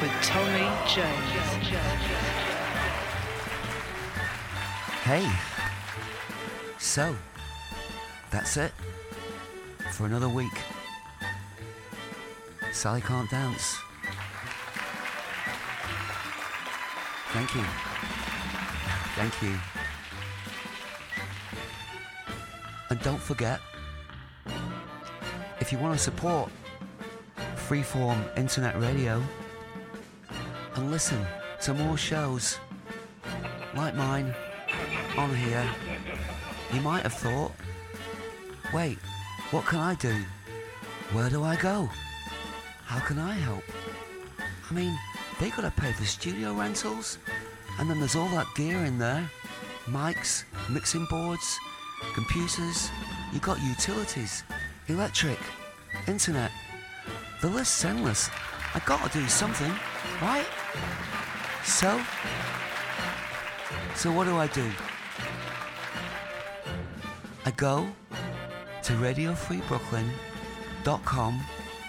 With 0.00 0.12
Tommy 0.22 0.68
Jones. 0.86 1.34
Hey. 5.02 5.28
So, 6.78 7.16
that's 8.30 8.56
it 8.56 8.72
for 9.90 10.06
another 10.06 10.28
week. 10.28 10.52
Sally 12.72 13.00
can't 13.00 13.28
dance. 13.28 13.76
Thank 17.32 17.54
you. 17.56 17.64
Thank 19.16 19.42
you. 19.42 19.58
And 22.90 23.00
don't 23.02 23.20
forget, 23.20 23.60
if 25.58 25.72
you 25.72 25.78
want 25.78 25.96
to 25.96 26.02
support 26.02 26.52
freeform 27.68 28.18
internet 28.36 28.78
radio 28.80 29.22
and 30.74 30.90
listen 30.90 31.24
to 31.62 31.72
more 31.72 31.96
shows 31.96 32.58
like 33.74 33.94
mine 33.94 34.34
on 35.16 35.34
here, 35.34 35.66
you 36.72 36.80
might 36.80 37.02
have 37.02 37.14
thought 37.14 37.52
Wait, 38.72 38.98
what 39.52 39.64
can 39.66 39.78
I 39.78 39.94
do? 39.94 40.14
Where 41.12 41.30
do 41.30 41.44
I 41.44 41.54
go? 41.56 41.88
How 42.84 42.98
can 42.98 43.18
I 43.18 43.32
help? 43.34 43.62
I 44.68 44.74
mean, 44.74 44.98
they 45.38 45.50
gotta 45.50 45.70
pay 45.70 45.92
for 45.92 46.04
studio 46.04 46.52
rentals, 46.54 47.18
and 47.78 47.88
then 47.88 48.00
there's 48.00 48.16
all 48.16 48.28
that 48.30 48.48
gear 48.56 48.78
in 48.84 48.98
there 48.98 49.30
mics, 49.86 50.44
mixing 50.70 51.06
boards, 51.06 51.58
computers. 52.14 52.90
You 53.32 53.40
got 53.40 53.60
utilities, 53.62 54.42
electric, 54.88 55.38
internet. 56.06 56.50
The 57.44 57.50
list's 57.50 57.84
endless. 57.84 58.30
I 58.74 58.80
gotta 58.86 59.12
do 59.12 59.28
something, 59.28 59.70
right? 60.22 60.46
So? 61.62 62.00
So 63.94 64.10
what 64.10 64.24
do 64.24 64.38
I 64.38 64.46
do? 64.46 64.64
I 67.44 67.50
go 67.50 67.86
to 68.84 68.92
radiofreebrooklyn.com 68.94 71.40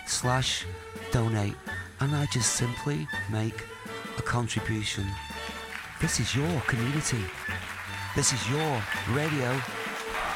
slash 0.05 0.65
donate 1.13 1.55
and 2.01 2.13
I 2.13 2.25
just 2.33 2.57
simply 2.57 3.07
make 3.31 3.63
a 4.17 4.21
contribution. 4.23 5.05
This 6.01 6.19
is 6.19 6.35
your 6.35 6.59
community. 6.67 7.23
This 8.13 8.33
is 8.33 8.49
your 8.49 8.83
radio. 9.11 9.57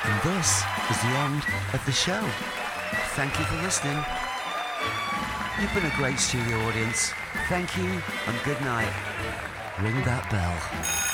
And 0.06 0.22
this 0.24 0.64
is 0.90 1.02
the 1.02 1.10
end 1.10 1.44
of 1.74 1.86
the 1.86 1.92
show. 1.92 2.26
Thank 3.18 3.38
you 3.38 3.44
for 3.44 3.62
listening. 3.62 4.02
You've 5.60 5.74
been 5.74 5.86
a 5.86 5.96
great 5.98 6.18
studio 6.20 6.58
audience. 6.68 7.12
Thank 7.50 7.76
you 7.76 8.02
and 8.28 8.44
good 8.46 8.62
night. 8.62 8.94
Ring 9.82 9.96
that 10.06 10.30
bell. 10.32 11.09